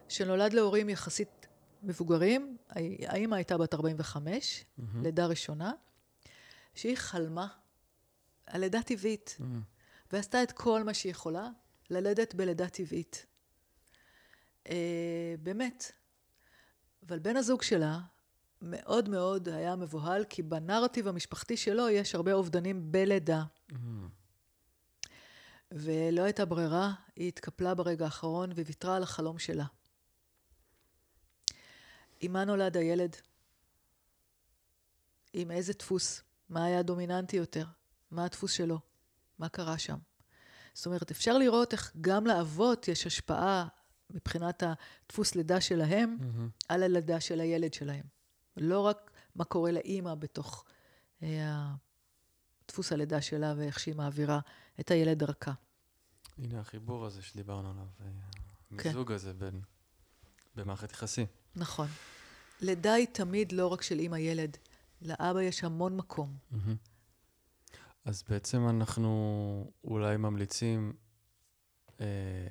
[0.09, 1.29] שנולד להורים יחסית
[1.87, 5.03] מבוגרים, הא- האימא הייתה בת 45, מהמם.
[5.03, 5.73] לידה ראשונה,
[6.75, 7.47] שהיא חלמה
[8.47, 9.37] על לידה טבעית.
[9.41, 9.61] מהמם.
[10.13, 11.49] ועשתה את כל מה שהיא יכולה
[11.91, 13.27] ללדת בלידה טבעית.
[14.69, 14.75] אה,
[15.43, 15.93] באמת.
[17.09, 17.99] אבל בן הזוג שלה
[18.63, 23.43] מאוד מאוד היה מבוהל, כי בנרטיב המשפחתי שלו יש הרבה אובדנים בלידה.
[23.73, 24.09] מהמם.
[25.73, 29.65] ולא הייתה ברירה, היא התקפלה ברגע האחרון וויתרה על החלום שלה.
[32.21, 33.17] עם מה נולד הילד?
[35.33, 36.23] עם איזה דפוס?
[36.49, 37.65] מה היה דומיננטי יותר?
[38.11, 38.81] מה הדפוס שלו?
[39.39, 39.99] מה קרה שם?
[40.75, 43.69] זאת אומרת, אפשר לראות איך גם לאבות יש השפעה
[44.11, 46.49] מבחינת הדפוס לידה שלהם מהמם.
[46.69, 48.05] על הלידה של הילד שלהם.
[48.57, 50.65] לא רק מה קורה לאימא בתוך
[51.23, 51.73] אה,
[52.69, 54.41] דפוס הלידה שלה ואיך שהיא מעבירה
[54.81, 55.53] את הילד דרכה.
[56.39, 58.07] הנה החיבור הזה שדיברנו עליו, אה,
[58.79, 58.89] כן.
[58.89, 59.61] המיזוג הזה בין,
[60.57, 61.27] במערכת יחסים.
[61.57, 61.89] נכון.
[62.61, 64.57] לידה היא תמיד לא רק של אימא ילד.
[65.03, 66.37] לאבא יש המון מקום.
[68.05, 70.93] אז בעצם אנחנו אולי ממליצים,
[72.01, 72.47] אה,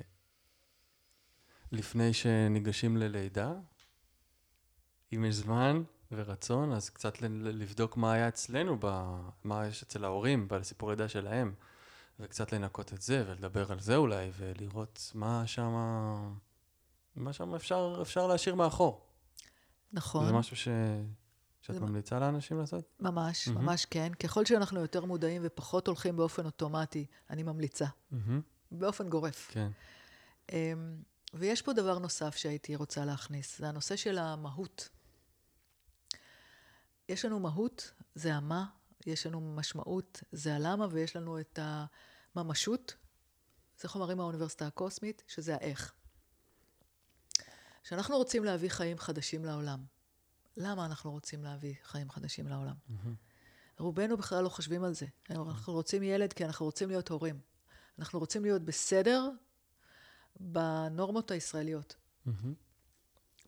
[1.72, 3.52] לפני שניגשים ללידה,
[5.12, 5.82] אם יש זמן
[6.12, 8.86] ורצון, אז קצת ל- ל- לבדוק מה היה אצלנו, ב,
[9.44, 11.54] מה יש אצל ההורים בסיפור לידה שלהם,
[12.20, 16.14] וקצת לנקות את זה ולדבר על זה אולי, ולראות מה שמה,
[17.16, 19.06] מה שמה אפשר, אפשר להשאיר מאחור.
[19.92, 20.26] נכון.
[20.26, 20.68] זה משהו ש...
[21.60, 22.84] שאת ממליצה לאנשים לעשות?
[23.00, 23.64] ממש, מהמם.
[23.64, 24.12] ממש כן.
[24.14, 27.86] ככל שאנחנו יותר מודעים ופחות הולכים באופן אוטומטי, אני ממליצה.
[28.10, 28.40] מהמם.
[28.72, 29.48] באופן גורף.
[29.50, 29.68] כן.
[30.52, 31.02] אמ,
[31.34, 34.88] ויש פה דבר נוסף שהייתי רוצה להכניס, זה הנושא של המהות.
[37.08, 38.66] יש לנו מהות, זה המה,
[39.06, 41.58] יש לנו משמעות, זה הלמה, ויש לנו את
[42.34, 42.94] הממשות,
[43.80, 45.94] זה חומרים מהאוניברסיטה הקוסמית, שזה האיך.
[47.86, 49.84] כשאנחנו רוצים להביא חיים חדשים לעולם,
[50.56, 52.74] למה אנחנו רוצים להביא חיים חדשים לעולם?
[52.88, 53.14] מהמם.
[53.78, 55.06] רובנו בכלל לא חושבים על זה.
[55.30, 57.40] אנחנו רוצים ילד כי אנחנו רוצים להיות הורים.
[57.98, 59.30] אנחנו רוצים להיות בסדר
[60.40, 61.96] בנורמות הישראליות.
[62.26, 62.54] מהמם.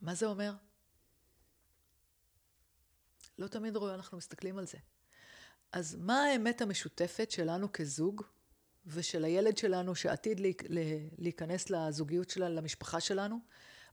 [0.01, 0.53] מה זה אומר?
[3.37, 4.77] לא תמיד רואה, אנחנו מסתכלים על זה.
[5.71, 8.23] אז מה האמת המשותפת שלנו כזוג
[8.85, 10.41] ושל הילד שלנו שעתיד
[11.17, 13.39] להיכנס לזוגיות שלנו, למשפחה שלנו,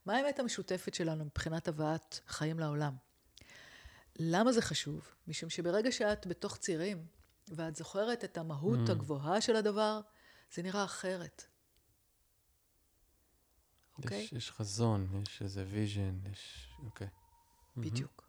[0.07, 2.95] מה האמת המשותפת שלנו מבחינת הבאת חיים לעולם?
[4.19, 5.07] למה זה חשוב?
[5.27, 7.07] משום שברגע שאת בתוך צירים,
[7.47, 8.91] ואת זוכרת את המהות mm.
[8.91, 10.01] הגבוהה של הדבר,
[10.53, 11.43] זה נראה אחרת.
[13.97, 14.21] אוקיי?
[14.21, 16.69] יש, יש חזון, יש איזה vision, יש...
[16.85, 17.07] אוקיי.
[17.77, 18.21] בדיוק.
[18.21, 18.27] Mm-hmm.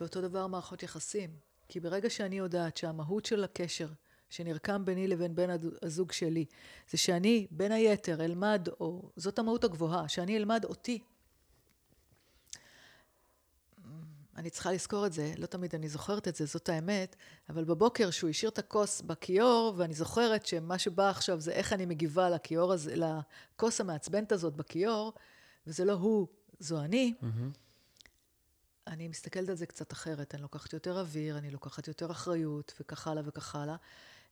[0.00, 1.38] ואותו דבר מערכות יחסים.
[1.68, 3.88] כי ברגע שאני יודעת שהמהות של הקשר
[4.32, 5.50] שנרקם ביני לבין בן
[5.82, 6.44] הזוג שלי,
[6.90, 11.02] זה שאני בין היתר אלמד, או זאת המהות הגבוהה, שאני אלמד אותי.
[14.36, 17.16] אני צריכה לזכור את זה, לא תמיד אני זוכרת את זה, זאת האמת,
[17.48, 21.86] אבל בבוקר שהוא השאיר את הכוס בכיור, ואני זוכרת שמה שבא עכשיו זה איך אני
[21.86, 25.12] מגיבה לכיור הזה, לכוס המעצבנת הזאת בכיור,
[25.66, 26.26] וזה לא הוא,
[26.58, 27.14] זו אני.
[27.22, 27.26] Mm-hmm.
[28.86, 33.06] אני מסתכלת על זה קצת אחרת, אני לוקחת יותר אוויר, אני לוקחת יותר אחריות, וכך
[33.06, 33.76] הלאה וכך הלאה.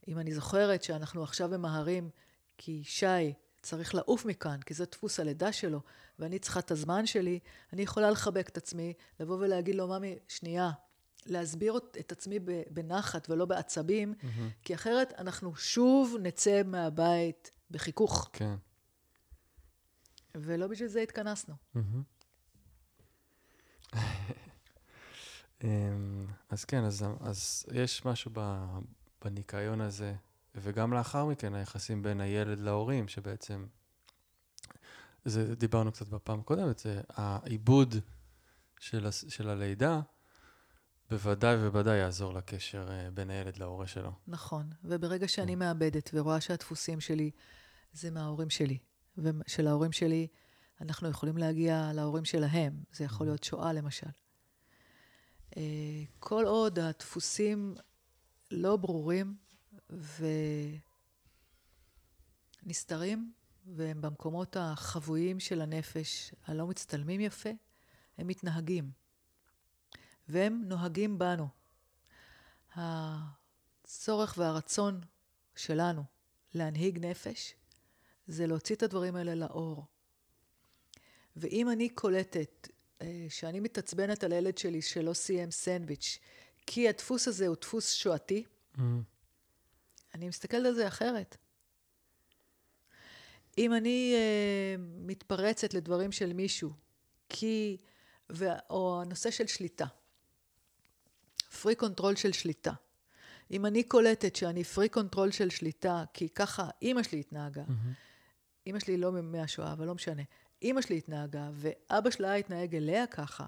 [0.09, 2.11] אם אני זוכרת שאנחנו עכשיו ממהרים,
[2.59, 3.33] כי שי
[3.63, 5.81] צריך לעוף מכאן, כי זה דפוס הלידה שלו,
[6.19, 7.39] ואני צריכה את הזמן שלי,
[7.73, 10.71] אני יכולה לחבק את עצמי, לבוא ולהגיד לו, ממי, שנייה,
[11.27, 12.39] להסביר את עצמי
[12.71, 14.27] בנחת ולא בעצבים, mm-hmm.
[14.65, 18.31] כי אחרת אנחנו שוב נצא מהבית בחיכוך.
[18.33, 18.55] כן.
[20.35, 21.55] ולא בשביל זה התכנסנו.
[21.77, 21.81] Mm-hmm.
[26.51, 28.31] אז כן, אז, אז יש משהו
[29.25, 30.15] בניקיון הזה,
[30.55, 33.67] וגם לאחר מכן היחסים בין הילד להורים, שבעצם,
[35.25, 37.95] זה דיברנו קצת בפעם הקודמת, זה העיבוד
[38.81, 40.01] של, של הלידה,
[41.11, 44.13] בוודאי ובוודאי יעזור לקשר אה, בין הילד להורה שלו.
[44.27, 45.59] נכון, וברגע שאני כן.
[45.59, 47.31] מאבדת ורואה שהדפוסים שלי
[47.93, 48.79] זה מההורים שלי,
[49.19, 50.27] ושל ההורים שלי,
[50.81, 54.07] אנחנו יכולים להגיע להורים שלהם, זה יכול להיות שואה למשל.
[55.57, 55.63] אה,
[56.19, 57.75] כל עוד הדפוסים
[58.51, 59.37] לא ברורים
[62.67, 63.33] ונסתרים,
[63.67, 67.51] והם במקומות החבויים של הנפש, הלא מצטלמים יפה,
[68.19, 68.91] הם מתנהגים.
[70.29, 71.49] והם נוהגים בנו.
[72.75, 75.01] הצורך והרצון
[75.57, 76.05] שלנו
[76.55, 77.55] להנהיג נפש
[78.27, 79.85] זה להוציא את הדברים האלה לאור.
[81.37, 82.69] ואם אני קולטת
[83.03, 86.19] אה, שאני מתעצבנת על הילד שלי שלא סיים סנדוויץ',
[86.67, 88.45] כי הדפוס הזה הוא דפוס שואתי,
[88.77, 88.81] mm.
[90.15, 91.37] אני מסתכלת על זה אחרת.
[93.59, 96.73] אם אני uh, מתפרצת לדברים של מישהו,
[97.29, 97.77] כי,
[98.33, 99.87] ו, או הנושא של שליטה,
[101.63, 102.73] פריק קונטרול של שליטה.
[103.51, 108.67] אם אני קולטת שאני freak control של שליטה, כי ככה אימא שלי התנהגה, mm-hmm.
[108.67, 110.23] אימא שלי לא מהשואה, אבל לא משנה,
[110.63, 113.47] אימא שלי התנהגה, ואבא שלה התנהג אליה ככה,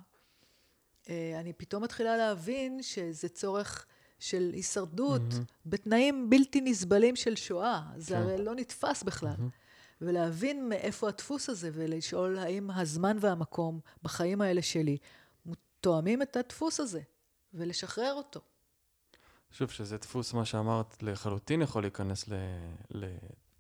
[1.09, 3.87] אני פתאום מתחילה להבין שזה צורך
[4.19, 5.67] של הישרדות mm-hmm.
[5.67, 7.83] בתנאים בלתי נסבלים של שואה.
[7.97, 8.21] זה כן.
[8.21, 9.35] הרי לא נתפס בכלל.
[9.39, 9.63] Mm-hmm.
[10.01, 14.99] ולהבין מאיפה הדפוס הזה, ולשאול האם הזמן והמקום בחיים האלה שלי
[15.81, 17.01] תואמים את הדפוס הזה,
[17.55, 18.41] ולשחרר אותו.
[19.51, 22.35] שוב, שזה דפוס, מה שאמרת, לחלוטין יכול להיכנס ל...
[22.91, 23.05] ל...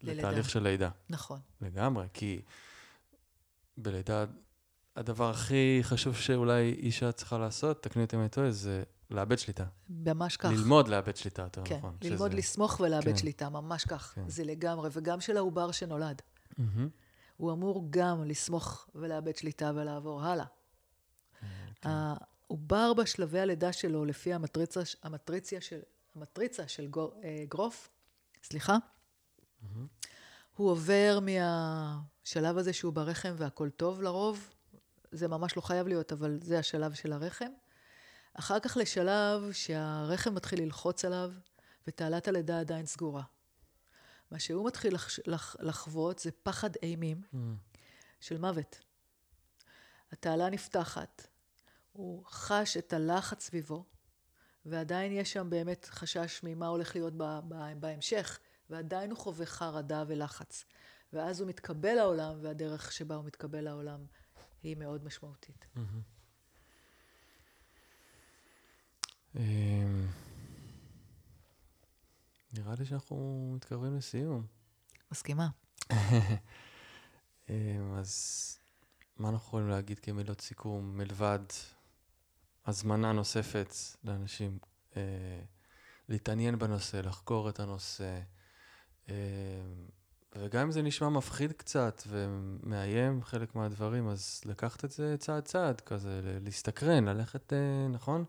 [0.03, 0.90] לתהליך של לידה.
[1.11, 1.40] נכון.
[1.61, 2.43] לגמרי, כי
[3.76, 4.24] בלידה,
[4.97, 9.64] הדבר הכי חשוב שאולי אישה צריכה לעשות, תקני אותי אם אני טועה, זה לאבד שליטה.
[9.90, 10.51] ממש כך.
[10.51, 11.97] ללמוד לאבד שליטה, יותר כן, נכון.
[12.03, 12.38] ללמוד שזה...
[12.38, 13.16] לסמוך ולאבד כן.
[13.16, 14.12] שליטה, ממש כך.
[14.14, 14.28] כן.
[14.28, 16.22] זה לגמרי, וגם של העובר שנולד.
[16.51, 16.62] Mm-hmm.
[17.36, 20.45] הוא אמור גם לסמוך ולאבד שליטה ולעבור הלאה.
[21.40, 21.88] כן.
[21.88, 25.80] העובר בשלבי הלידה שלו, לפי המטריצה, המטריציה של,
[26.14, 27.88] המטריצה של גור, אה, גרוף,
[28.43, 29.66] סליחה, mm-hmm.
[30.57, 34.49] הוא עובר מהשלב הזה שהוא ברחם והכל טוב לרוב,
[35.13, 37.51] זה ממש לא חייב להיות, אבל זה השלב של הרחם.
[38.35, 41.33] אחר כך לשלב שהרחם מתחיל ללחוץ עליו
[41.87, 43.23] ותעלת הלידה עדיין סגורה.
[44.31, 47.37] מה שהוא מתחיל לח, לח, לחוות זה פחד אימים mm.
[48.21, 48.81] של מוות.
[50.13, 51.27] התעלה נפתחת,
[51.93, 53.85] הוא חש את הלחץ סביבו,
[54.67, 57.13] ועדיין יש שם באמת חשש ממה הולך להיות
[57.77, 58.39] בהמשך.
[58.71, 60.65] ועדיין הוא חווה חרדה ולחץ.
[61.13, 64.05] ואז הוא מתקבל לעולם, והדרך שבה הוא מתקבל לעולם
[64.63, 65.67] היא מאוד משמעותית.
[69.37, 70.07] אמ,
[72.53, 74.47] נראה לי שאנחנו מתקרבים לסיום.
[75.11, 75.49] מסכימה.
[77.49, 78.59] אמ, אז
[79.17, 81.39] מה אנחנו יכולים להגיד כמילות סיכום, מלבד
[82.67, 84.59] הזמנה נוספת לאנשים
[84.97, 85.41] אה,
[86.09, 88.21] להתעניין בנושא, לחקור את הנושא,
[89.09, 89.15] אה,
[90.37, 95.80] וגם אם זה נשמע מפחיד קצת ומאיים חלק מהדברים, אז לקחת את זה צעד צעד
[95.80, 98.24] כזה, להסתקרן, ללכת, אה, נכון?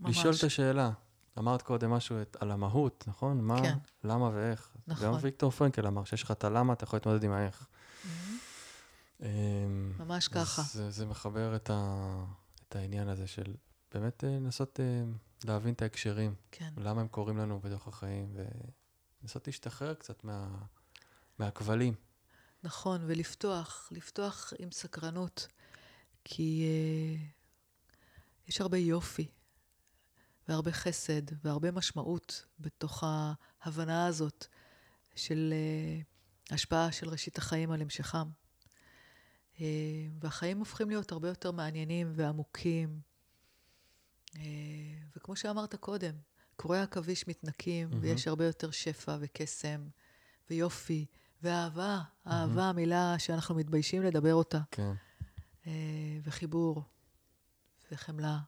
[0.00, 0.18] ממש.
[0.18, 0.90] לשאול את השאלה.
[1.38, 3.40] אמרת קודם משהו את, על המהות, נכון?
[3.40, 3.78] מה, כן.
[4.04, 4.70] למה ואיך.
[4.86, 5.06] נכון.
[5.06, 7.66] גם ויקטור פרנקל אמר שיש לך את הלמה, אתה יכול להתמודד עם האיך.
[9.22, 10.62] אמ, ממש ככה.
[10.62, 12.24] זה, זה מחבר את, ה,
[12.68, 13.54] את העניין הזה של
[13.94, 15.04] באמת אה, לנסות אה,
[15.44, 16.68] להבין את ההקשרים, כן.
[16.76, 18.36] למה הם קורים לנו בתוך החיים,
[19.22, 20.48] ולנסות להשתחרר קצת מה,
[21.38, 21.94] מהכבלים.
[22.62, 25.48] נכון, ולפתוח, לפתוח עם סקרנות,
[26.24, 29.28] כי uh, יש הרבה יופי,
[30.48, 34.46] והרבה חסד, והרבה משמעות בתוך ההבנה הזאת
[35.14, 35.54] של
[36.50, 38.28] uh, השפעה של ראשית החיים על המשכם.
[39.56, 39.60] Uh,
[40.20, 43.00] והחיים הופכים להיות הרבה יותר מעניינים ועמוקים.
[44.30, 44.38] Uh,
[45.16, 46.14] וכמו שאמרת קודם,
[46.56, 48.02] קורי עכביש מתנקים, מהמם.
[48.02, 49.88] ויש הרבה יותר שפע וקסם
[50.50, 51.06] ויופי
[51.44, 52.00] ואהבה.
[52.26, 54.58] אהבה, מילה שאנחנו מתביישים לדבר אותה.
[54.70, 54.92] כן,
[55.66, 55.72] אה,
[56.22, 56.82] וחיבור
[57.92, 58.38] וחמלה.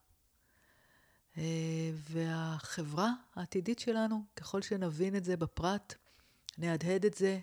[1.38, 5.94] אה, והחברה העתידית שלנו, ככל שנבין את זה בפרט,
[6.58, 7.40] נהדהד את זה,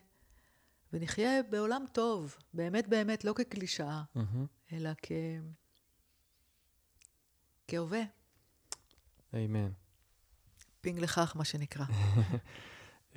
[0.93, 4.45] ונחיה בעולם טוב, באמת באמת, לא כקלישאה, מהמם.
[4.71, 5.11] אלא כ...
[7.67, 8.01] כהווה.
[9.33, 9.69] אמן.
[10.81, 11.85] פינג לכך, מה שנקרא.
[13.13, 13.15] Um,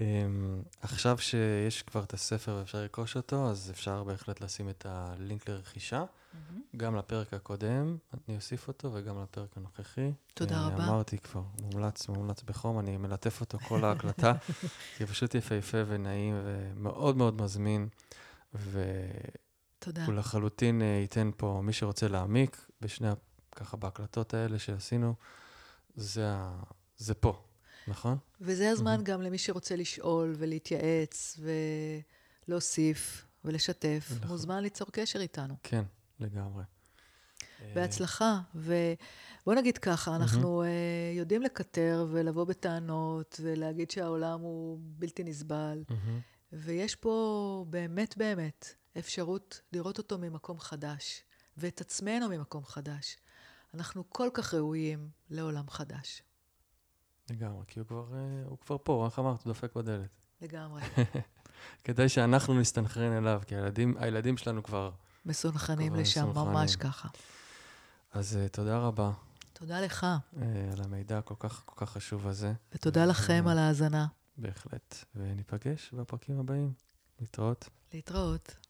[0.81, 6.05] עכשיו שיש כבר את הספר ואפשר לרכוש אותו, אז אפשר בהחלט לשים את הלינק לרכישה.
[6.77, 10.13] גם לפרק הקודם, אני אוסיף אותו, וגם לפרק הנוכחי.
[10.35, 10.85] תודה אה, רבה.
[10.85, 14.33] אמרתי כבר, מומלץ, מומלץ בחום, אני מלטף אותו כל ההקלטה,
[14.97, 17.89] כי פשוט יפהפה ונעים ומאוד מאוד מזמין,
[18.55, 18.83] והוא
[19.79, 20.07] תודה.
[20.09, 23.09] לחלוטין אה, ייתן פה, מי שרוצה להעמיק, בשני,
[23.57, 25.15] ככה בהקלטות האלה שעשינו,
[25.95, 26.35] זה,
[26.97, 27.43] זה פה,
[27.89, 28.19] נכון?
[28.41, 31.41] וזה הזמן גם למי שרוצה לשאול ולהתייעץ
[32.49, 34.13] ולהוסיף ולשתף.
[34.17, 34.29] נכון.
[34.29, 35.55] מוזמן ליצור קשר איתנו.
[35.63, 35.83] כן,
[36.21, 36.65] לגמרי.
[37.75, 38.41] בהצלחה.
[38.55, 40.69] ובוא נגיד ככה, אנחנו אה,
[41.15, 46.21] יודעים לקטר ולבוא בטענות ולהגיד שהעולם הוא בלתי נסבל, מהמם.
[46.53, 51.23] ויש פה באמת באמת אפשרות לראות אותו ממקום חדש,
[51.57, 53.17] ואת עצמנו ממקום חדש.
[53.75, 56.23] אנחנו כל כך ראויים לעולם חדש.
[57.31, 59.43] לגמרי, כי הוא כבר, אה, הוא כבר פה, איך אמרת?
[59.43, 60.27] הוא דופק בדלת.
[60.41, 60.83] לגמרי.
[61.85, 64.91] כדאי שאנחנו נסתנכרן אליו, כי הילדים, הילדים שלנו כבר...
[65.27, 66.53] מסונכרנים כבר לשם, מסונכרנים.
[66.53, 67.09] ממש ככה.
[68.13, 69.13] אז uh, תודה רבה
[69.53, 70.39] תודה לך, uh,
[70.73, 74.07] על המידע הכל כך, כל כך חשוב הזה, ותודה לכם על ההאזנה.
[74.37, 75.05] בהחלט.
[75.15, 76.73] וניפגש בפרקים הבאים.
[77.21, 77.69] להתראות.
[77.95, 78.66] להתראות.